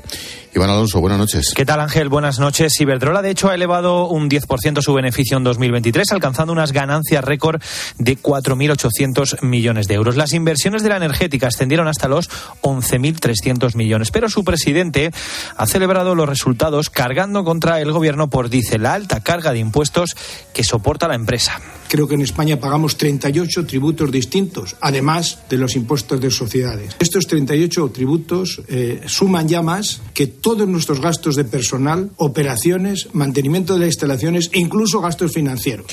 [0.54, 1.52] Iván Alonso, buenas noches.
[1.52, 2.08] ¿Qué tal Ángel?
[2.08, 2.80] Buenas noches.
[2.80, 7.60] Iberdrola de hecho ha elevado un 10% su beneficio en 2023, alcanzando unas ganancias récord
[7.98, 10.14] de 4.800 millones de euros.
[10.14, 12.30] Las inversiones de la energética ascendieron hasta los
[12.62, 15.10] 11.300 millones, pero su presidente
[15.56, 20.14] ha celebrado los resultados cargando contra el gobierno por, dice, la alta carga de impuestos
[20.52, 21.60] que soporta la empresa.
[21.88, 26.96] Creo que en España pagamos 38 tributos distintos, además de los impuestos de sociedades.
[26.98, 33.72] Estos 38 tributos eh, suman ya más que todos nuestros gastos de personal, operaciones, mantenimiento
[33.72, 35.86] de las instalaciones e incluso gastos financieros.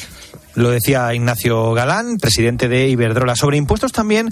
[0.56, 3.36] Lo decía Ignacio Galán, presidente de Iberdrola.
[3.36, 4.30] Sobre impuestos también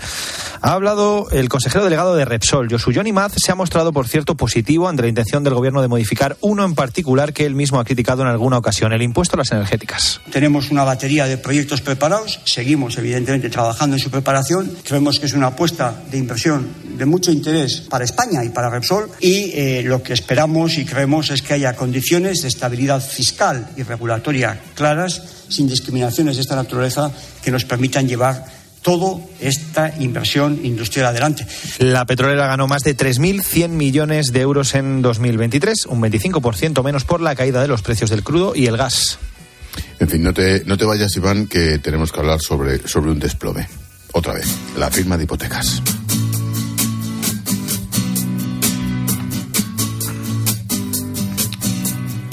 [0.62, 4.36] ha hablado el consejero delegado de Repsol, Josu Johnny Maz, se ha mostrado, por cierto,
[4.36, 7.86] positivo ante la intención del gobierno de modificar uno en particular que él mismo ha
[7.86, 10.22] criticado en alguna ocasión, el impuesto a las energéticas.
[10.32, 15.34] Tenemos una batería de proyectos preparados, seguimos evidentemente trabajando en su preparación, creemos que es
[15.34, 16.68] una apuesta de inversión
[16.98, 19.10] de mucho interés para España y para Repsol.
[19.20, 23.84] Y eh, lo que esperamos y creemos es que haya condiciones de estabilidad fiscal y
[23.84, 27.12] regulatoria claras sin discriminaciones de esta naturaleza
[27.44, 28.46] que nos permitan llevar
[28.82, 31.46] toda esta inversión industrial adelante.
[31.80, 37.22] La petrolera ganó más de 3.100 millones de euros en 2023, un 25% menos por
[37.22, 39.20] la caída de los precios del crudo y el gas.
[40.00, 43.20] En fin, no te, no te vayas, Iván, que tenemos que hablar sobre, sobre un
[43.20, 43.68] desplome.
[44.14, 44.48] Otra vez,
[44.78, 45.82] la firma de hipotecas.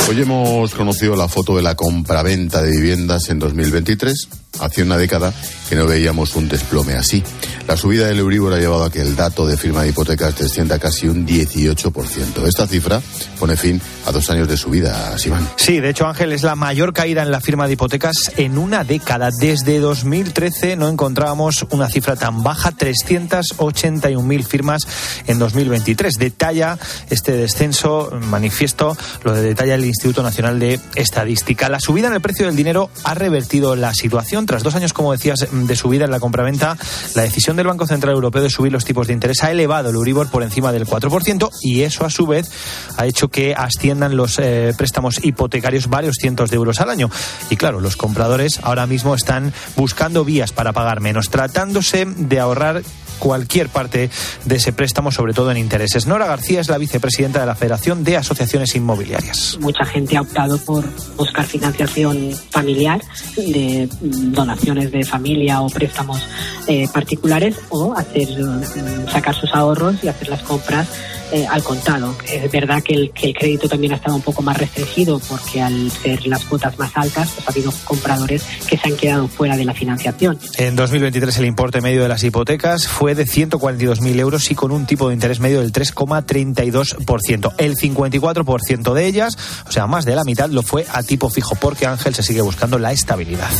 [0.08, 4.28] Hoy hemos conocido la foto de la compraventa de viviendas en 2023.
[4.60, 5.34] Hace una década
[5.68, 7.24] que no veíamos un desplome así.
[7.68, 10.78] La subida del Euribor ha llevado a que el dato de firma de hipotecas descienda
[10.78, 12.46] casi un 18%.
[12.46, 13.02] Esta cifra
[13.40, 15.48] pone fin a dos años de subida, Iván.
[15.56, 18.84] Sí, de hecho, Ángel, es la mayor caída en la firma de hipotecas en una
[18.84, 19.30] década.
[19.40, 24.82] Desde 2013 no encontrábamos una cifra tan baja, 381.000 firmas
[25.26, 26.18] en 2023.
[26.18, 26.78] Detalla
[27.10, 31.68] este descenso, manifiesto, lo de detalla el Instituto Nacional de Estadística.
[31.68, 34.46] La subida en el precio del dinero ha revertido la situación.
[34.46, 36.76] Tras dos años, como decías, de subida en la compraventa,
[37.16, 39.96] la decisión del Banco Central Europeo de subir los tipos de interés ha elevado el
[39.96, 42.50] Euribor por encima del 4% y eso, a su vez,
[42.96, 47.10] ha hecho que asciendan los eh, préstamos hipotecarios varios cientos de euros al año.
[47.50, 52.82] Y claro, los compradores ahora mismo están buscando vías para pagar menos, tratándose de ahorrar
[53.18, 54.10] cualquier parte
[54.44, 56.06] de ese préstamo, sobre todo en intereses.
[56.06, 59.58] Nora García es la vicepresidenta de la Federación de Asociaciones Inmobiliarias.
[59.60, 60.84] Mucha gente ha optado por
[61.16, 63.00] buscar financiación familiar
[63.36, 66.22] de donaciones de familia o préstamos
[66.66, 70.88] eh, particulares o hacer mm, sacar sus ahorros y hacer las compras
[71.32, 72.14] eh, al contado.
[72.30, 75.60] Es verdad que el, que el, crédito también ha estado un poco más restringido porque
[75.60, 79.56] al ser las cuotas más altas, pues ha habido compradores que se han quedado fuera
[79.56, 80.38] de la financiación.
[80.56, 84.86] En 2023 el importe medio de las hipotecas fue de 142.000 euros y con un
[84.86, 87.54] tipo de interés medio del 3,32%.
[87.58, 89.36] El 54% de ellas,
[89.68, 92.40] o sea, más de la mitad, lo fue a tipo fijo porque Ángel se sigue
[92.40, 93.50] buscando la estabilidad.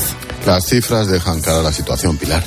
[0.47, 2.43] Las cifras dejan clara la situación, Pilar.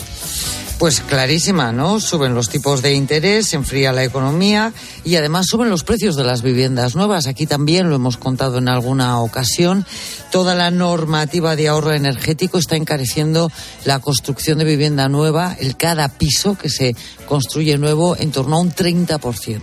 [0.80, 2.00] Pues clarísima, ¿no?
[2.00, 4.72] Suben los tipos de interés, se enfría la economía
[5.04, 7.28] y además suben los precios de las viviendas nuevas.
[7.28, 9.86] Aquí también lo hemos contado en alguna ocasión.
[10.32, 13.52] Toda la normativa de ahorro energético está encareciendo
[13.84, 16.96] la construcción de vivienda nueva, el cada piso que se
[17.28, 19.60] construye nuevo en torno a un 30%.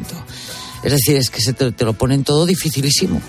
[0.83, 3.23] Es decir, es que se te, lo ponen todo dificilísimo.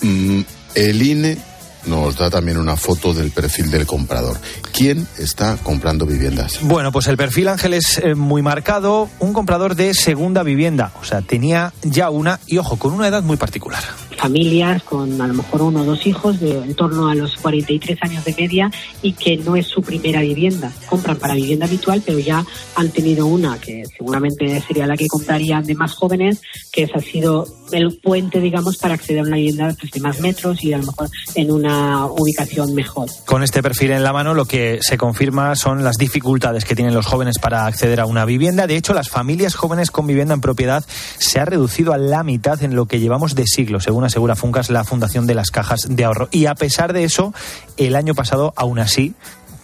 [0.00, 0.40] Mm,
[0.74, 1.49] el INE
[1.86, 4.38] nos da también una foto del perfil del comprador.
[4.72, 6.60] ¿Quién está comprando viviendas?
[6.62, 11.04] Bueno, pues el perfil Ángel es eh, muy marcado, un comprador de segunda vivienda, o
[11.04, 13.82] sea, tenía ya una y ojo, con una edad muy particular
[14.20, 17.98] familias con a lo mejor uno o dos hijos de en torno a los 43
[18.02, 18.70] años de media
[19.02, 20.70] y que no es su primera vivienda.
[20.88, 25.64] Compran para vivienda habitual, pero ya han tenido una que seguramente sería la que comprarían
[25.64, 29.76] de más jóvenes, que esa ha sido el puente, digamos, para acceder a una vivienda
[29.92, 33.08] de más metros y a lo mejor en una ubicación mejor.
[33.26, 36.94] Con este perfil en la mano, lo que se confirma son las dificultades que tienen
[36.94, 38.66] los jóvenes para acceder a una vivienda.
[38.66, 40.84] De hecho, las familias jóvenes con vivienda en propiedad
[41.18, 44.70] se ha reducido a la mitad en lo que llevamos de siglo, según asegura Funcas,
[44.70, 46.28] la fundación de las cajas de ahorro.
[46.30, 47.32] Y a pesar de eso,
[47.76, 49.14] el año pasado, aún así,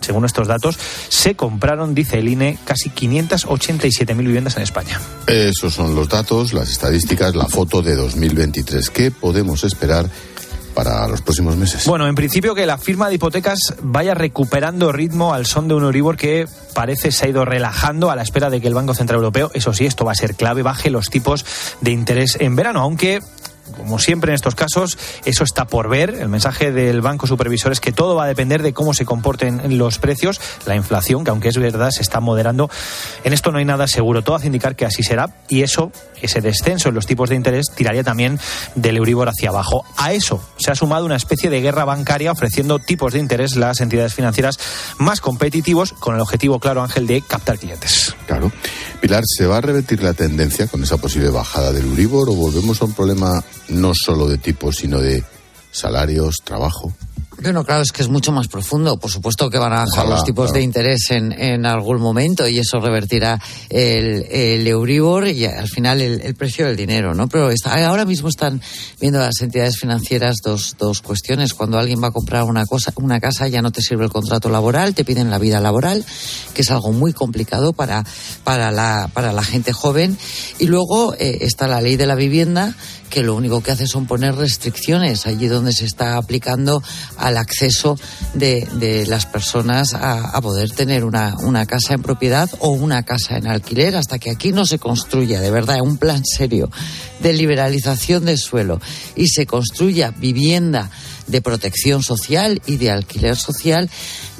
[0.01, 0.78] según estos datos,
[1.09, 5.01] se compraron, dice el INE, casi 587.000 viviendas en España.
[5.26, 8.90] Esos son los datos, las estadísticas, la foto de 2023.
[8.90, 10.09] ¿Qué podemos esperar?
[10.76, 11.86] para los próximos meses?
[11.86, 15.84] Bueno, en principio que la firma de hipotecas vaya recuperando ritmo al son de un
[15.84, 19.16] Euribor que parece se ha ido relajando a la espera de que el Banco Central
[19.16, 21.47] Europeo, eso sí, esto va a ser clave, baje los tipos
[21.80, 23.22] de interés en verano, aunque
[23.77, 26.11] como siempre en estos casos, eso está por ver.
[26.11, 29.79] El mensaje del Banco Supervisor es que todo va a depender de cómo se comporten
[29.79, 32.71] los precios, la inflación, que aunque es verdad se está moderando.
[33.25, 34.23] En esto no hay nada seguro.
[34.23, 37.67] Todo hace indicar que así será y eso, ese descenso en los tipos de interés,
[37.75, 38.39] tiraría también
[38.75, 39.85] del Euribor hacia abajo.
[39.97, 43.81] A eso se ha sumado una especie de guerra bancaria ofreciendo tipos de interés las
[43.81, 44.59] entidades financieras
[44.99, 48.14] más competitivos con el objetivo claro, Ángel, de captar clientes.
[48.27, 48.51] Claro.
[49.01, 52.81] Pilar, ¿se va a revertir la tendencia con esa posible bajada del Euribor o volvemos
[52.81, 55.23] a un problema no solo de tipos, sino de
[55.71, 56.93] salarios, trabajo?
[57.43, 58.99] Bueno, claro, es que es mucho más profundo.
[58.99, 62.59] Por supuesto que van a bajar los tipos de interés en, en, algún momento y
[62.59, 63.39] eso revertirá
[63.69, 67.29] el, el Euribor y al final el, el, precio del dinero, ¿no?
[67.29, 68.61] Pero está, ahora mismo están
[69.01, 71.53] viendo las entidades financieras dos, dos cuestiones.
[71.53, 74.49] Cuando alguien va a comprar una, cosa, una casa ya no te sirve el contrato
[74.49, 76.07] laboral, te piden la vida laboral,
[76.55, 78.03] que es algo muy complicado para,
[78.45, 80.17] para, la, para la gente joven.
[80.59, 82.75] Y luego eh, está la ley de la vivienda
[83.17, 86.83] que lo único que hace son poner restricciones allí donde se está aplicando
[87.17, 87.99] al acceso
[88.35, 93.39] de, de las personas a, poder tener una, una casa en propiedad o una casa
[93.39, 95.41] en alquiler hasta que aquí no se construya.
[95.41, 96.71] De verdad un plan serio
[97.21, 98.83] de liberalización del suelo
[99.14, 100.91] y se construya vivienda
[101.27, 103.91] de protección social y de alquiler social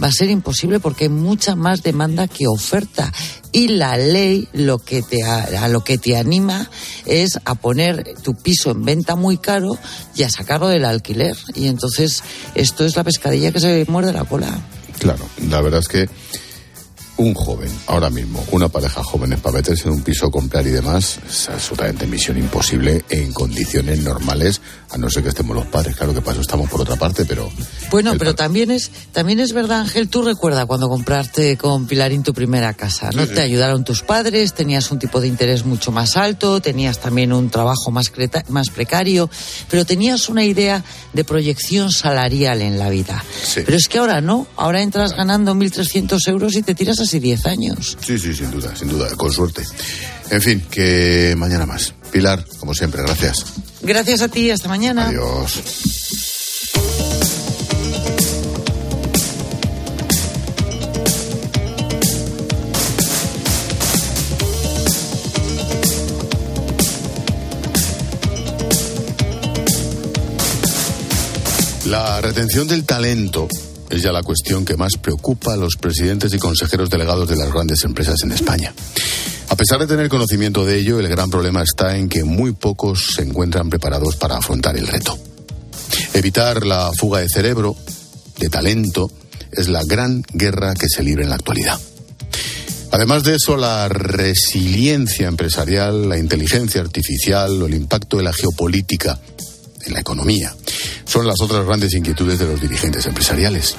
[0.03, 3.13] va a ser imposible porque hay mucha más demanda que oferta
[3.53, 6.71] y la ley lo que te a, lo que te anima
[7.07, 9.79] es a poner tu piso en venta muy caro
[10.15, 12.23] y a sacarlo del alquiler y entonces
[12.55, 14.61] esto es la pescadilla que se muerde la cola.
[14.99, 16.09] Claro, la verdad es que
[17.19, 21.19] un joven, ahora mismo, una pareja jóvenes para meterse en un piso, comprar y demás,
[21.29, 24.61] es absolutamente misión imposible en condiciones normales,
[24.91, 27.25] a no ser que estemos los padres, claro que para eso estamos por otra parte,
[27.25, 27.51] pero...
[27.91, 32.35] Bueno, pero también es, también es verdad, Ángel, tú recuerda cuando compraste con Pilarín tu
[32.35, 33.23] primera casa, ¿no?
[33.23, 33.35] Sí, sí.
[33.35, 37.49] Te ayudaron tus padres, tenías un tipo de interés mucho más alto, tenías también un
[37.51, 38.13] trabajo más,
[38.49, 39.31] más precario,
[39.71, 43.25] pero tenías una idea de proyección salarial en la vida.
[43.43, 43.63] Sí.
[43.65, 47.47] Pero es que ahora no, ahora entras ganando 1.300 euros y te tiras así 10
[47.47, 47.97] años.
[48.05, 49.63] Sí, sí, sin duda, sin duda, con suerte.
[50.31, 51.95] En fin, que mañana más.
[52.13, 53.45] Pilar, como siempre, gracias.
[53.83, 55.09] Gracias a ti, hasta mañana.
[55.09, 55.63] Adiós.
[71.87, 73.47] La retención del talento
[73.91, 77.53] es ya la cuestión que más preocupa a los presidentes y consejeros delegados de las
[77.53, 78.73] grandes empresas en España.
[79.49, 83.15] A pesar de tener conocimiento de ello, el gran problema está en que muy pocos
[83.15, 85.17] se encuentran preparados para afrontar el reto.
[86.15, 87.77] Evitar la fuga de cerebro,
[88.39, 89.11] de talento,
[89.53, 91.79] es la gran guerra que se libra en la actualidad.
[92.93, 99.19] Además de eso, la resiliencia empresarial, la inteligencia artificial o el impacto de la geopolítica
[99.87, 100.55] en la economía
[101.05, 103.77] son las otras grandes inquietudes de los dirigentes empresariales.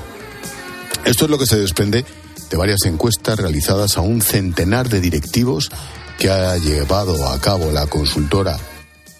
[1.05, 2.05] Esto es lo que se desprende
[2.49, 5.69] de varias encuestas realizadas a un centenar de directivos
[6.17, 8.57] que ha llevado a cabo la consultora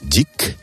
[0.10, 0.58] JIC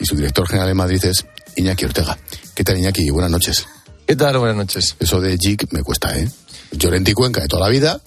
[0.00, 2.18] y su director general en Madrid es Iñaki Ortega.
[2.54, 3.10] ¿Qué tal, Iñaki?
[3.10, 3.66] Buenas noches.
[4.06, 4.38] ¿Qué tal?
[4.38, 4.96] Buenas noches.
[4.98, 6.28] Eso de JIC me cuesta, ¿eh?
[6.72, 8.00] Llorente y Cuenca de toda la vida,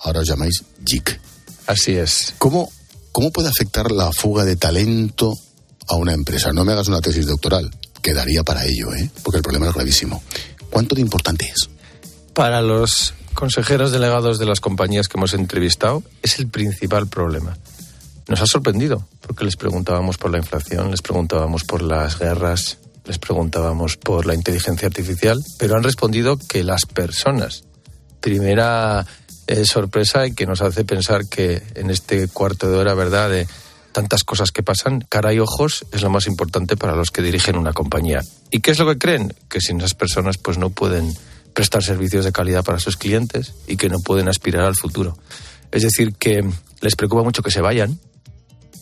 [0.00, 1.20] ahora os llamáis JIC.
[1.66, 2.34] Así es.
[2.38, 2.70] ¿Cómo,
[3.12, 5.34] ¿Cómo puede afectar la fuga de talento
[5.88, 6.52] a una empresa?
[6.52, 7.70] No me hagas una tesis doctoral,
[8.02, 9.10] quedaría para ello, ¿eh?
[9.22, 10.22] Porque el problema es gravísimo.
[10.70, 11.68] ¿Cuánto de importante es?
[12.34, 17.56] Para los consejeros delegados de las compañías que hemos entrevistado, es el principal problema.
[18.28, 23.18] Nos ha sorprendido, porque les preguntábamos por la inflación, les preguntábamos por las guerras, les
[23.18, 27.64] preguntábamos por la inteligencia artificial, pero han respondido que las personas.
[28.20, 29.06] Primera
[29.46, 33.48] eh, sorpresa y que nos hace pensar que en este cuarto de hora, ¿verdad?, de
[33.98, 37.56] tantas cosas que pasan, cara y ojos es lo más importante para los que dirigen
[37.56, 38.20] una compañía.
[38.52, 39.34] ¿Y qué es lo que creen?
[39.48, 41.12] Que sin esas personas pues no pueden
[41.52, 45.18] prestar servicios de calidad para sus clientes y que no pueden aspirar al futuro.
[45.72, 46.48] Es decir, que
[46.80, 47.98] les preocupa mucho que se vayan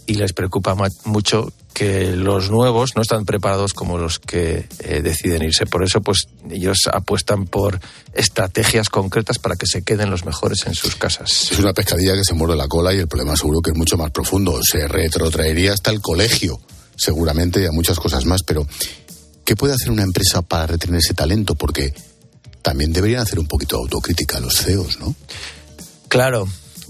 [0.07, 5.43] y les preocupa mucho que los nuevos no están preparados como los que eh, deciden
[5.43, 5.67] irse.
[5.67, 7.81] Por eso, pues ellos apuestan por
[8.15, 11.51] estrategias concretas para que se queden los mejores en sus casas.
[11.51, 13.99] Es una pescadilla que se muerde la cola y el problema seguro que es mucho
[13.99, 14.59] más profundo.
[14.63, 16.59] Se retrotraería hasta el colegio,
[16.97, 18.43] seguramente, y a muchas cosas más.
[18.43, 18.67] Pero,
[19.45, 21.57] ¿qué puede hacer una empresa para retener ese talento?
[21.57, 21.93] Porque
[22.63, 25.15] también deberían hacer un poquito de autocrítica a los CEOs, ¿no?
[26.09, 26.49] Claro,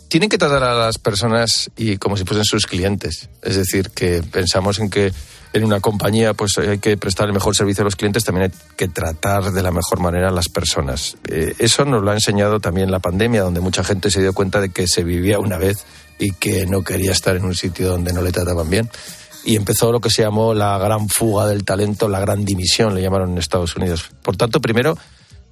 [0.09, 3.29] tienen que tratar a las personas y como si fuesen sus clientes.
[3.43, 5.13] Es decir, que pensamos en que
[5.53, 8.59] en una compañía pues hay que prestar el mejor servicio a los clientes, también hay
[8.77, 11.17] que tratar de la mejor manera a las personas.
[11.29, 14.61] Eh, eso nos lo ha enseñado también la pandemia, donde mucha gente se dio cuenta
[14.61, 15.85] de que se vivía una vez
[16.19, 18.91] y que no quería estar en un sitio donde no le trataban bien.
[19.45, 23.03] y empezó lo que se llamó la gran fuga del talento, la gran dimisión, le
[23.03, 24.11] llamaron en Estados Unidos.
[24.23, 24.99] Por tanto, primero,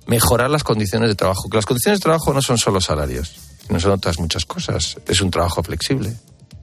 [0.07, 1.49] mejorar las condiciones de trabajo.
[1.49, 3.35] Que las condiciones de trabajo no son solo salarios,
[3.69, 4.97] no son otras muchas cosas.
[5.07, 6.15] Es un trabajo flexible,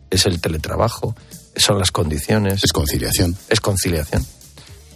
[0.10, 1.16] es el teletrabajo,
[1.56, 2.64] son las condiciones.
[2.64, 3.36] Es conciliación.
[3.50, 4.26] Es conciliación.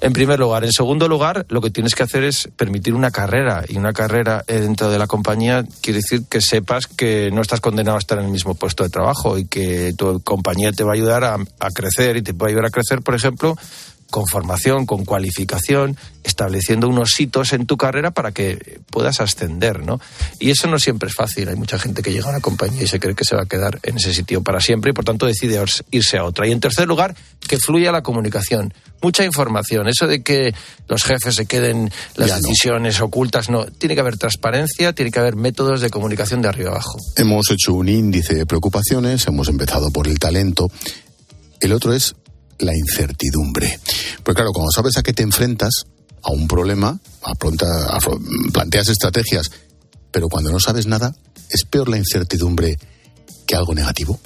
[0.01, 0.63] En primer lugar.
[0.63, 3.63] En segundo lugar, lo que tienes que hacer es permitir una carrera.
[3.67, 7.61] Y una carrera eh, dentro de la compañía quiere decir que sepas que no estás
[7.61, 10.91] condenado a estar en el mismo puesto de trabajo y que tu compañía te va
[10.91, 13.55] a ayudar a, a crecer y te puede ayudar a crecer, por ejemplo,
[14.09, 19.99] con formación, con cualificación, estableciendo unos hitos en tu carrera para que puedas ascender, ¿no?
[20.39, 21.49] Y eso no siempre es fácil.
[21.49, 23.45] Hay mucha gente que llega a una compañía y se cree que se va a
[23.45, 26.47] quedar en ese sitio para siempre y por tanto decide irse a otra.
[26.47, 27.15] Y en tercer lugar,
[27.47, 28.73] que fluya la comunicación.
[29.01, 29.87] Mucha información.
[29.87, 30.53] Eso de que
[30.87, 33.65] los jefes se queden las decisiones ocultas, no.
[33.65, 36.97] Tiene que haber transparencia, tiene que haber métodos de comunicación de arriba abajo.
[37.15, 40.67] Hemos hecho un índice de preocupaciones, hemos empezado por el talento.
[41.59, 42.15] El otro es
[42.59, 43.79] la incertidumbre.
[44.23, 45.85] Porque claro, cuando sabes a qué te enfrentas,
[46.23, 46.99] a un problema,
[48.51, 49.51] planteas estrategias,
[50.11, 51.15] pero cuando no sabes nada,
[51.49, 52.77] ¿es peor la incertidumbre
[53.45, 54.19] que algo negativo?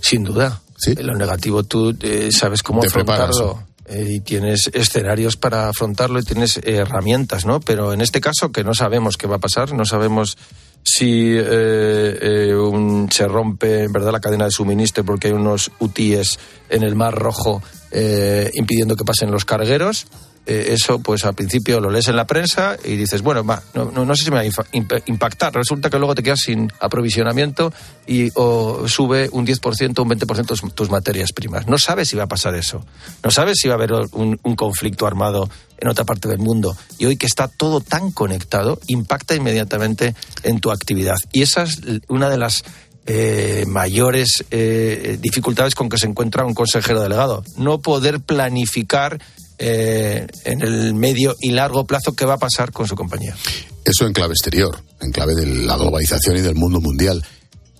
[0.00, 0.60] Sin duda.
[0.76, 0.94] ¿Sí?
[0.96, 3.62] Lo negativo tú eh, sabes cómo afrontarlo.
[3.86, 7.60] Eh, y tienes escenarios para afrontarlo y tienes herramientas, ¿no?
[7.60, 10.36] Pero en este caso que no sabemos qué va a pasar, no sabemos
[10.84, 16.38] si eh, eh, un, se rompe verdad la cadena de suministro porque hay unos UTIs
[16.68, 20.06] en el Mar Rojo eh, impidiendo que pasen los cargueros.
[20.46, 24.24] Eso, pues al principio lo lees en la prensa y dices, bueno, va, no, sé
[24.24, 25.54] si me va a impactar.
[25.54, 27.72] Resulta que luego te quedas sin aprovisionamiento
[28.06, 31.66] y o sube un 10%, un 20% tus materias primas.
[31.66, 32.84] No sabes si va a pasar eso.
[33.22, 36.76] No sabes si va a haber un, un conflicto armado en otra parte del mundo.
[36.98, 41.16] Y hoy que está todo tan conectado, impacta inmediatamente en tu actividad.
[41.32, 42.64] Y esa es una de las
[43.04, 47.42] eh, mayores eh, dificultades con que se encuentra un consejero delegado.
[47.56, 49.18] No poder planificar
[49.58, 53.36] eh, en el medio y largo plazo qué va a pasar con su compañía.
[53.84, 57.24] Eso en clave exterior, en clave de la globalización y del mundo mundial.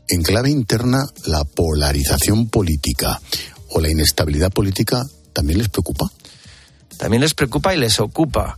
[0.08, 3.20] En clave interna, la polarización política
[3.70, 5.02] o la inestabilidad política
[5.32, 6.10] también les preocupa
[7.02, 8.56] también les preocupa y les ocupa.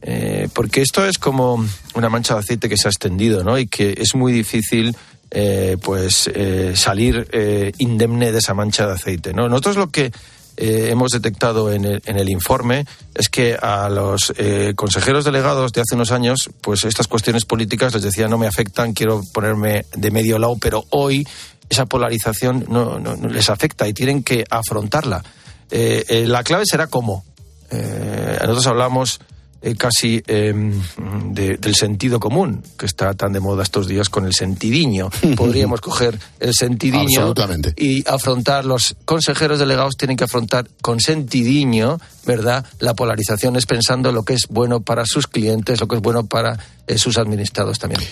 [0.00, 1.62] Eh, porque esto es como
[1.94, 3.58] una mancha de aceite que se ha extendido, ¿no?
[3.58, 4.96] Y que es muy difícil,
[5.30, 7.28] eh, pues, eh, salir
[7.76, 9.46] indemne de esa mancha de aceite, ¿no?
[9.50, 10.10] Nosotros lo que
[10.56, 14.32] hemos detectado en el, en el, informe es que a los
[14.76, 18.92] consejeros delegados de hace unos años, pues estas cuestiones políticas les decía no me afectan,
[18.92, 21.26] quiero ponerme de medio lado, pero hoy
[21.68, 22.98] esa polarización no,
[23.28, 25.22] les afecta y tienen que afrontarla.
[25.70, 27.24] la clave será cómo.
[27.72, 29.20] Eh, nosotros hablamos
[29.62, 30.72] eh, casi em,
[31.32, 35.10] del sentido común, que está tan de moda estos días con el sentidiño.
[35.36, 37.34] Podríamos coger el sentidiño
[37.76, 44.12] y afrontar, los consejeros delegados tienen que afrontar con sentidiño, ¿verdad?, la polarización, es pensando
[44.12, 47.78] lo que es bueno para sus clientes, lo que es bueno para eh, sus administrados
[47.78, 48.02] también.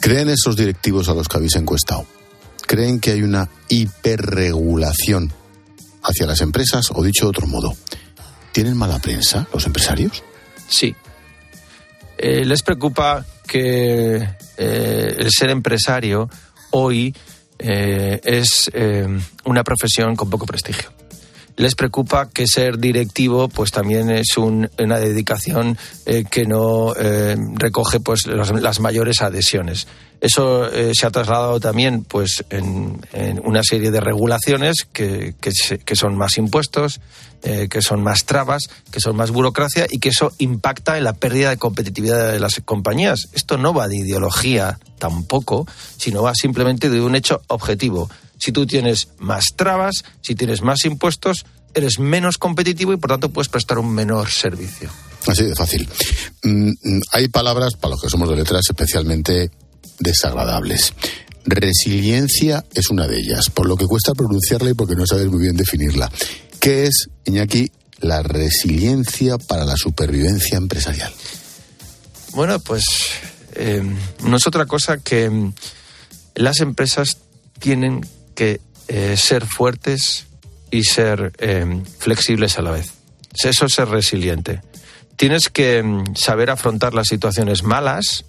[0.00, 2.06] ¿Creen esos directivos a los que habéis encuestado?
[2.66, 5.32] ¿Creen que hay una hiperregulación
[6.02, 6.86] hacia las empresas?
[6.92, 7.74] O dicho de otro modo,
[8.56, 10.24] ¿Tienen mala prensa los empresarios?
[10.68, 10.94] Sí.
[12.18, 14.16] Eh, les preocupa que
[14.56, 16.28] eh, el ser empresario
[16.70, 17.14] hoy
[17.58, 18.70] eh, es
[19.44, 20.95] una profesión con poco prestigio.
[21.56, 25.78] Les preocupa que ser directivo pues también es una dedicación
[26.30, 29.86] que no recoge pues las mayores adhesiones.
[30.20, 33.00] Eso eh, se ha trasladado también pues, en,
[33.44, 37.00] una serie de regulaciones que, que, son más impuestos,
[37.42, 41.12] eh, que son más trabas, que son más burocracia y que eso impacta en la
[41.12, 43.28] pérdida de competitividad de las compañías.
[43.34, 45.66] Esto no va de ideología tampoco,
[45.98, 48.08] sino va simplemente de un hecho objetivo.
[48.38, 53.30] Si tú tienes más trabas, si tienes más impuestos, eres menos competitivo y por tanto
[53.30, 54.90] puedes prestar un menor servicio.
[55.26, 55.88] Así de fácil.
[56.42, 59.50] Mm, mm, hay palabras, para los que somos de letras, especialmente
[59.98, 60.94] desagradables.
[61.44, 65.40] Resiliencia es una de ellas, por lo que cuesta pronunciarla y porque no sabes muy
[65.40, 66.10] bien definirla.
[66.60, 67.70] ¿Qué es, Iñaki,
[68.00, 71.12] la resiliencia para la supervivencia empresarial?
[72.32, 72.84] Bueno, pues
[73.54, 73.82] eh,
[74.24, 75.54] no es otra cosa que mm,
[76.34, 77.18] las empresas
[77.58, 78.06] tienen
[78.36, 80.26] que eh, ser fuertes
[80.70, 82.92] y ser eh, flexibles a la vez.
[83.42, 84.62] Eso es ser resiliente.
[85.16, 88.24] Tienes que mm, saber afrontar las situaciones malas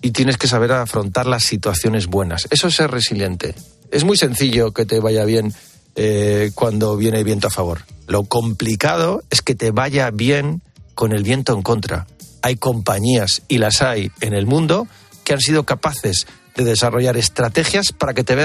[0.00, 2.48] y tienes que saber afrontar las situaciones buenas.
[2.50, 3.54] Eso es ser resiliente.
[3.92, 5.54] Es muy sencillo que te vaya bien
[5.94, 7.82] eh, cuando viene viento a favor.
[8.08, 10.62] Lo complicado es que te vaya bien
[10.94, 12.06] con el viento en contra.
[12.42, 14.88] Hay compañías, y las hay en el mundo,
[15.24, 16.26] que han sido capaces
[16.56, 18.36] de desarrollar estrategias para que te,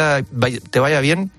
[0.70, 1.32] te vaya bien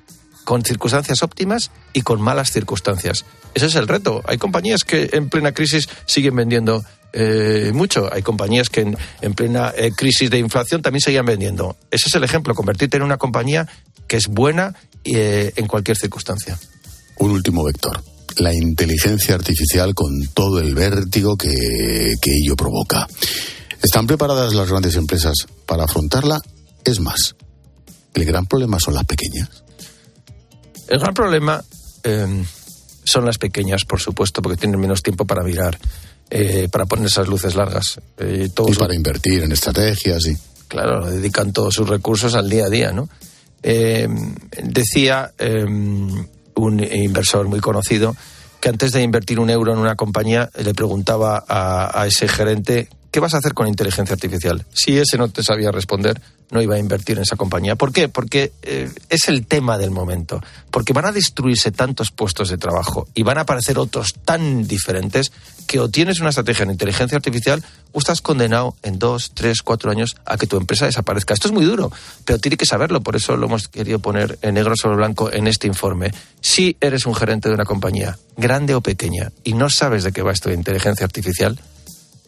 [0.44, 3.26] con circunstancias óptimas y con malas circunstancias.
[3.54, 4.22] Ese es el reto.
[4.26, 8.08] Hay compañías que en plena crisis siguen vendiendo eh, mucho.
[8.12, 11.76] Hay compañías que en, plena eh, crisis de inflación también seguían vendiendo.
[11.90, 13.68] Ese es el ejemplo, convertirte en una compañía
[14.06, 16.58] que es buena eh, en cualquier circunstancia.
[17.18, 18.02] Un último vector.
[18.38, 23.06] La inteligencia artificial con todo el vértigo que, que ello provoca.
[23.82, 25.34] ¿Están preparadas las grandes empresas
[25.66, 26.40] para afrontarla?
[26.84, 27.36] Es más,
[28.14, 29.64] ¿el gran problema son las pequeñas?
[30.88, 31.62] El gran problema
[33.04, 35.78] son las pequeñas, por supuesto, porque tienen menos tiempo para mirar
[36.30, 38.00] eh, para poner esas luces largas.
[38.18, 40.36] Eh, y para invertir en estrategias y...
[40.68, 43.08] Claro, dedican todos sus recursos al día a día, ¿no?
[43.62, 44.06] Eh,
[44.62, 48.14] decía un inversor muy conocido
[48.60, 52.88] que antes de invertir un euro en una compañía le preguntaba a, a ese gerente
[53.10, 54.66] ¿qué vas a hacer con inteligencia artificial?
[54.72, 56.20] Si ese no te sabía responder,
[56.50, 57.76] no iba a invertir en esa compañía.
[57.76, 58.08] ¿Por qué?
[58.08, 60.42] Porque eh, es el tema del momento.
[60.70, 65.32] Porque van a destruirse tantos puestos de trabajo y van a aparecer otros tan diferentes
[65.66, 69.90] que o tienes una estrategia en inteligencia artificial o estás condenado en dos, tres, cuatro
[69.90, 71.34] años a que tu empresa desaparezca.
[71.34, 71.92] Esto es muy duro,
[72.24, 73.02] pero tiene que saberlo.
[73.02, 76.12] Por eso lo hemos querido poner en negro sobre blanco en este informe.
[76.40, 80.22] Si eres un gerente de una compañía, grande o pequeña, y no sabes de qué
[80.22, 81.58] va esto de inteligencia artificial,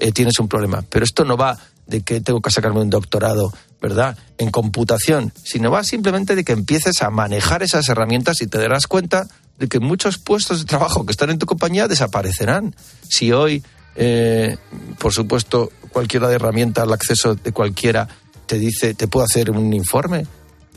[0.01, 0.83] eh, tienes un problema.
[0.89, 5.71] Pero esto no va de que tengo que sacarme un doctorado, ¿verdad?, en computación, sino
[5.71, 9.29] va simplemente de que empieces a manejar esas herramientas y te darás cuenta
[9.59, 12.75] de que muchos puestos de trabajo que están en tu compañía desaparecerán.
[13.09, 13.63] Si hoy,
[13.97, 14.57] eh,
[14.99, 18.09] por supuesto, cualquier herramienta, al acceso de cualquiera,
[18.47, 20.27] te dice, te puedo hacer un informe.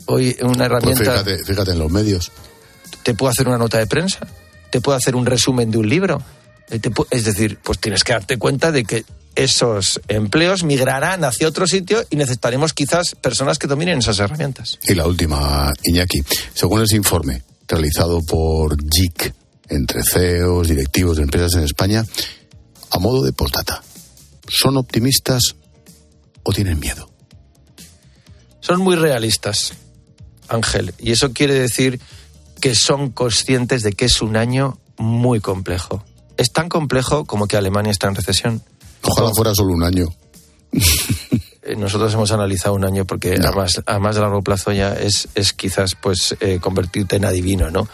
[0.06, 1.04] Hoy una pues herramienta...
[1.04, 2.30] fíjate, fíjate en los medios.
[3.02, 4.26] Te puedo hacer una nota de prensa,
[4.70, 6.22] te puedo hacer un resumen de un libro
[6.68, 9.04] es decir, pues tienes que darte cuenta de que
[9.34, 14.78] esos empleos migrarán hacia otro sitio y necesitaremos quizás personas que dominen esas herramientas.
[14.84, 16.22] Y la última, Iñaki.
[16.54, 19.34] Según ese informe realizado por JIC,
[19.68, 22.04] entre CEOs, directivos de empresas en España,
[22.90, 23.82] a modo de postdata,
[24.48, 25.56] ¿son optimistas
[26.42, 27.10] o tienen miedo?
[28.60, 29.74] Son muy realistas,
[30.48, 32.00] Ángel, y eso quiere decir
[32.60, 36.04] que son conscientes de que es un año muy complejo
[36.36, 38.62] es tan complejo como que Alemania está en recesión.
[39.02, 40.08] Ojalá fuera solo un año.
[41.66, 45.28] Eh, nosotros hemos analizado un año porque a, más, a más largo plazo ya es,
[45.34, 47.88] es quizás pues eh, convertirte en adivino, ¿no?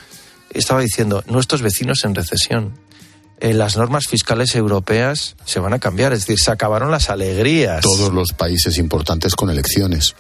[0.53, 2.81] Estaba diciendo, nuestros vecinos en recesión.
[3.39, 7.81] Eh, las normas fiscales europeas se van a cambiar, es decir, se acabaron las alegrías.
[7.83, 10.17] Todos los países importantes con elecciones.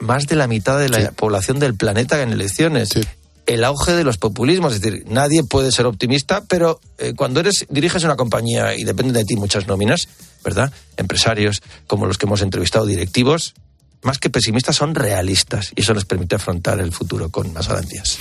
[0.00, 2.90] Más de la mitad de la población del planeta en elecciones.
[2.90, 3.00] Sí
[3.48, 4.74] el auge de los populismos.
[4.74, 9.14] Es decir, nadie puede ser optimista, pero eh, cuando eres diriges una compañía y dependen
[9.14, 10.06] de ti muchas nóminas,
[10.44, 10.70] ¿verdad?
[10.96, 13.54] Empresarios como los que hemos entrevistado, directivos,
[14.02, 18.18] más que pesimistas, son realistas y eso les permite afrontar el futuro con más garantías.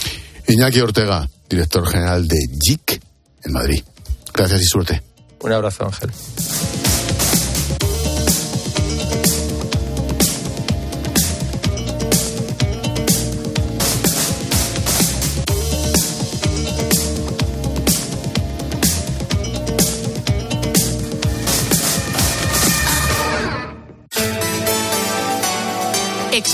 [0.47, 3.01] Iñaki Ortega, director general de JIC
[3.43, 3.83] en Madrid.
[4.33, 5.03] Gracias y suerte.
[5.41, 6.09] Un abrazo, Ángel.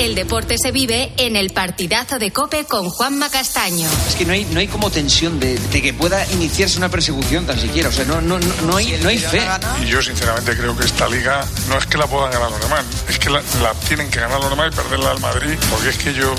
[0.00, 3.86] El deporte se vive en el partidazo de Cope con Juanma Castaño.
[4.08, 7.60] Es que no hay, no hay como tensión de, que pueda iniciarse una persecución tan
[7.60, 7.90] siquiera.
[7.90, 9.42] O sea, no, no, no, hay, no hay fe.
[9.84, 12.82] Y yo sinceramente creo que esta liga no es que la puedan ganar los demás,
[13.10, 13.42] es que la,
[13.88, 16.34] tienen que ganar los demás y perderla al Madrid, porque es que yo,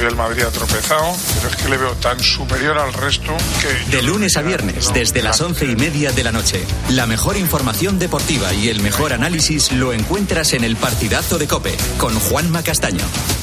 [0.00, 3.32] yo el Madrid ha tropezado, pero es que le veo tan superior al resto
[3.62, 3.96] que...
[3.96, 8.00] De lunes a viernes, desde las once y media de la noche, la mejor información
[8.00, 12.87] deportiva y el mejor análisis lo encuentras en el partidazo de Cope con Juanma Castaño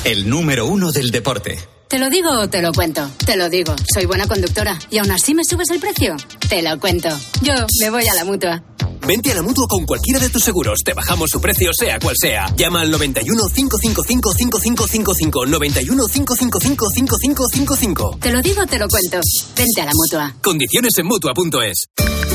[0.03, 1.59] el número uno del deporte.
[1.87, 3.09] ¿Te lo digo o te lo cuento?
[3.25, 3.75] Te lo digo.
[3.93, 4.77] Soy buena conductora.
[4.89, 6.15] ¿Y aún así me subes el precio?
[6.49, 7.09] Te lo cuento.
[7.41, 8.63] Yo me voy a la mutua.
[9.07, 10.79] Vente a la mutua con cualquiera de tus seguros.
[10.83, 12.47] Te bajamos su precio, sea cual sea.
[12.55, 15.45] Llama al 91 555 5555.
[15.45, 18.17] 91 555 5555.
[18.19, 19.19] Te lo digo, te lo cuento.
[19.55, 20.35] Vente a la mutua.
[20.41, 22.34] Condiciones en mutua.es.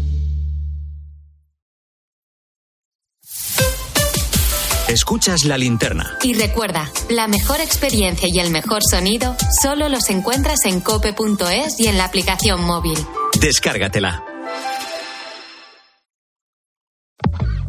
[4.91, 6.17] Escuchas la linterna.
[6.21, 11.87] Y recuerda, la mejor experiencia y el mejor sonido solo los encuentras en cope.es y
[11.87, 12.97] en la aplicación móvil.
[13.39, 14.25] Descárgatela.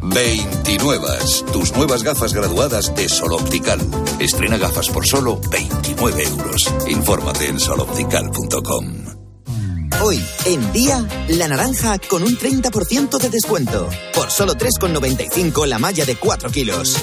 [0.01, 1.07] 29.
[1.53, 3.79] Tus nuevas gafas graduadas de Sol Optical.
[4.19, 6.73] Estrena gafas por solo 29 euros.
[6.89, 9.22] Infórmate en soloptical.com.
[10.01, 13.89] Hoy, en día, la naranja con un 30% de descuento.
[14.13, 16.97] Por solo 3,95 la malla de 4 kilos.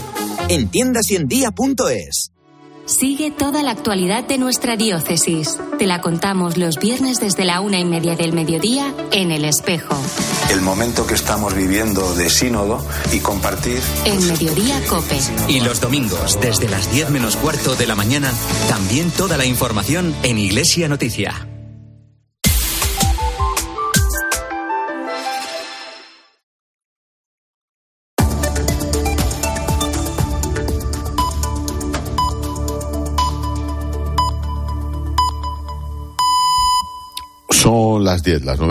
[0.49, 2.33] En tiendas y en día.es.
[2.87, 5.57] Sigue toda la actualidad de nuestra diócesis.
[5.79, 9.97] Te la contamos los viernes desde la una y media del mediodía en El Espejo.
[10.51, 13.81] El momento que estamos viviendo de sínodo y compartir.
[14.05, 15.19] En Mediodía Cope.
[15.49, 18.33] Y los domingos, desde las 10 menos cuarto de la mañana,
[18.69, 21.47] también toda la información en Iglesia Noticia.
[38.01, 38.69] Son las 10, las 9.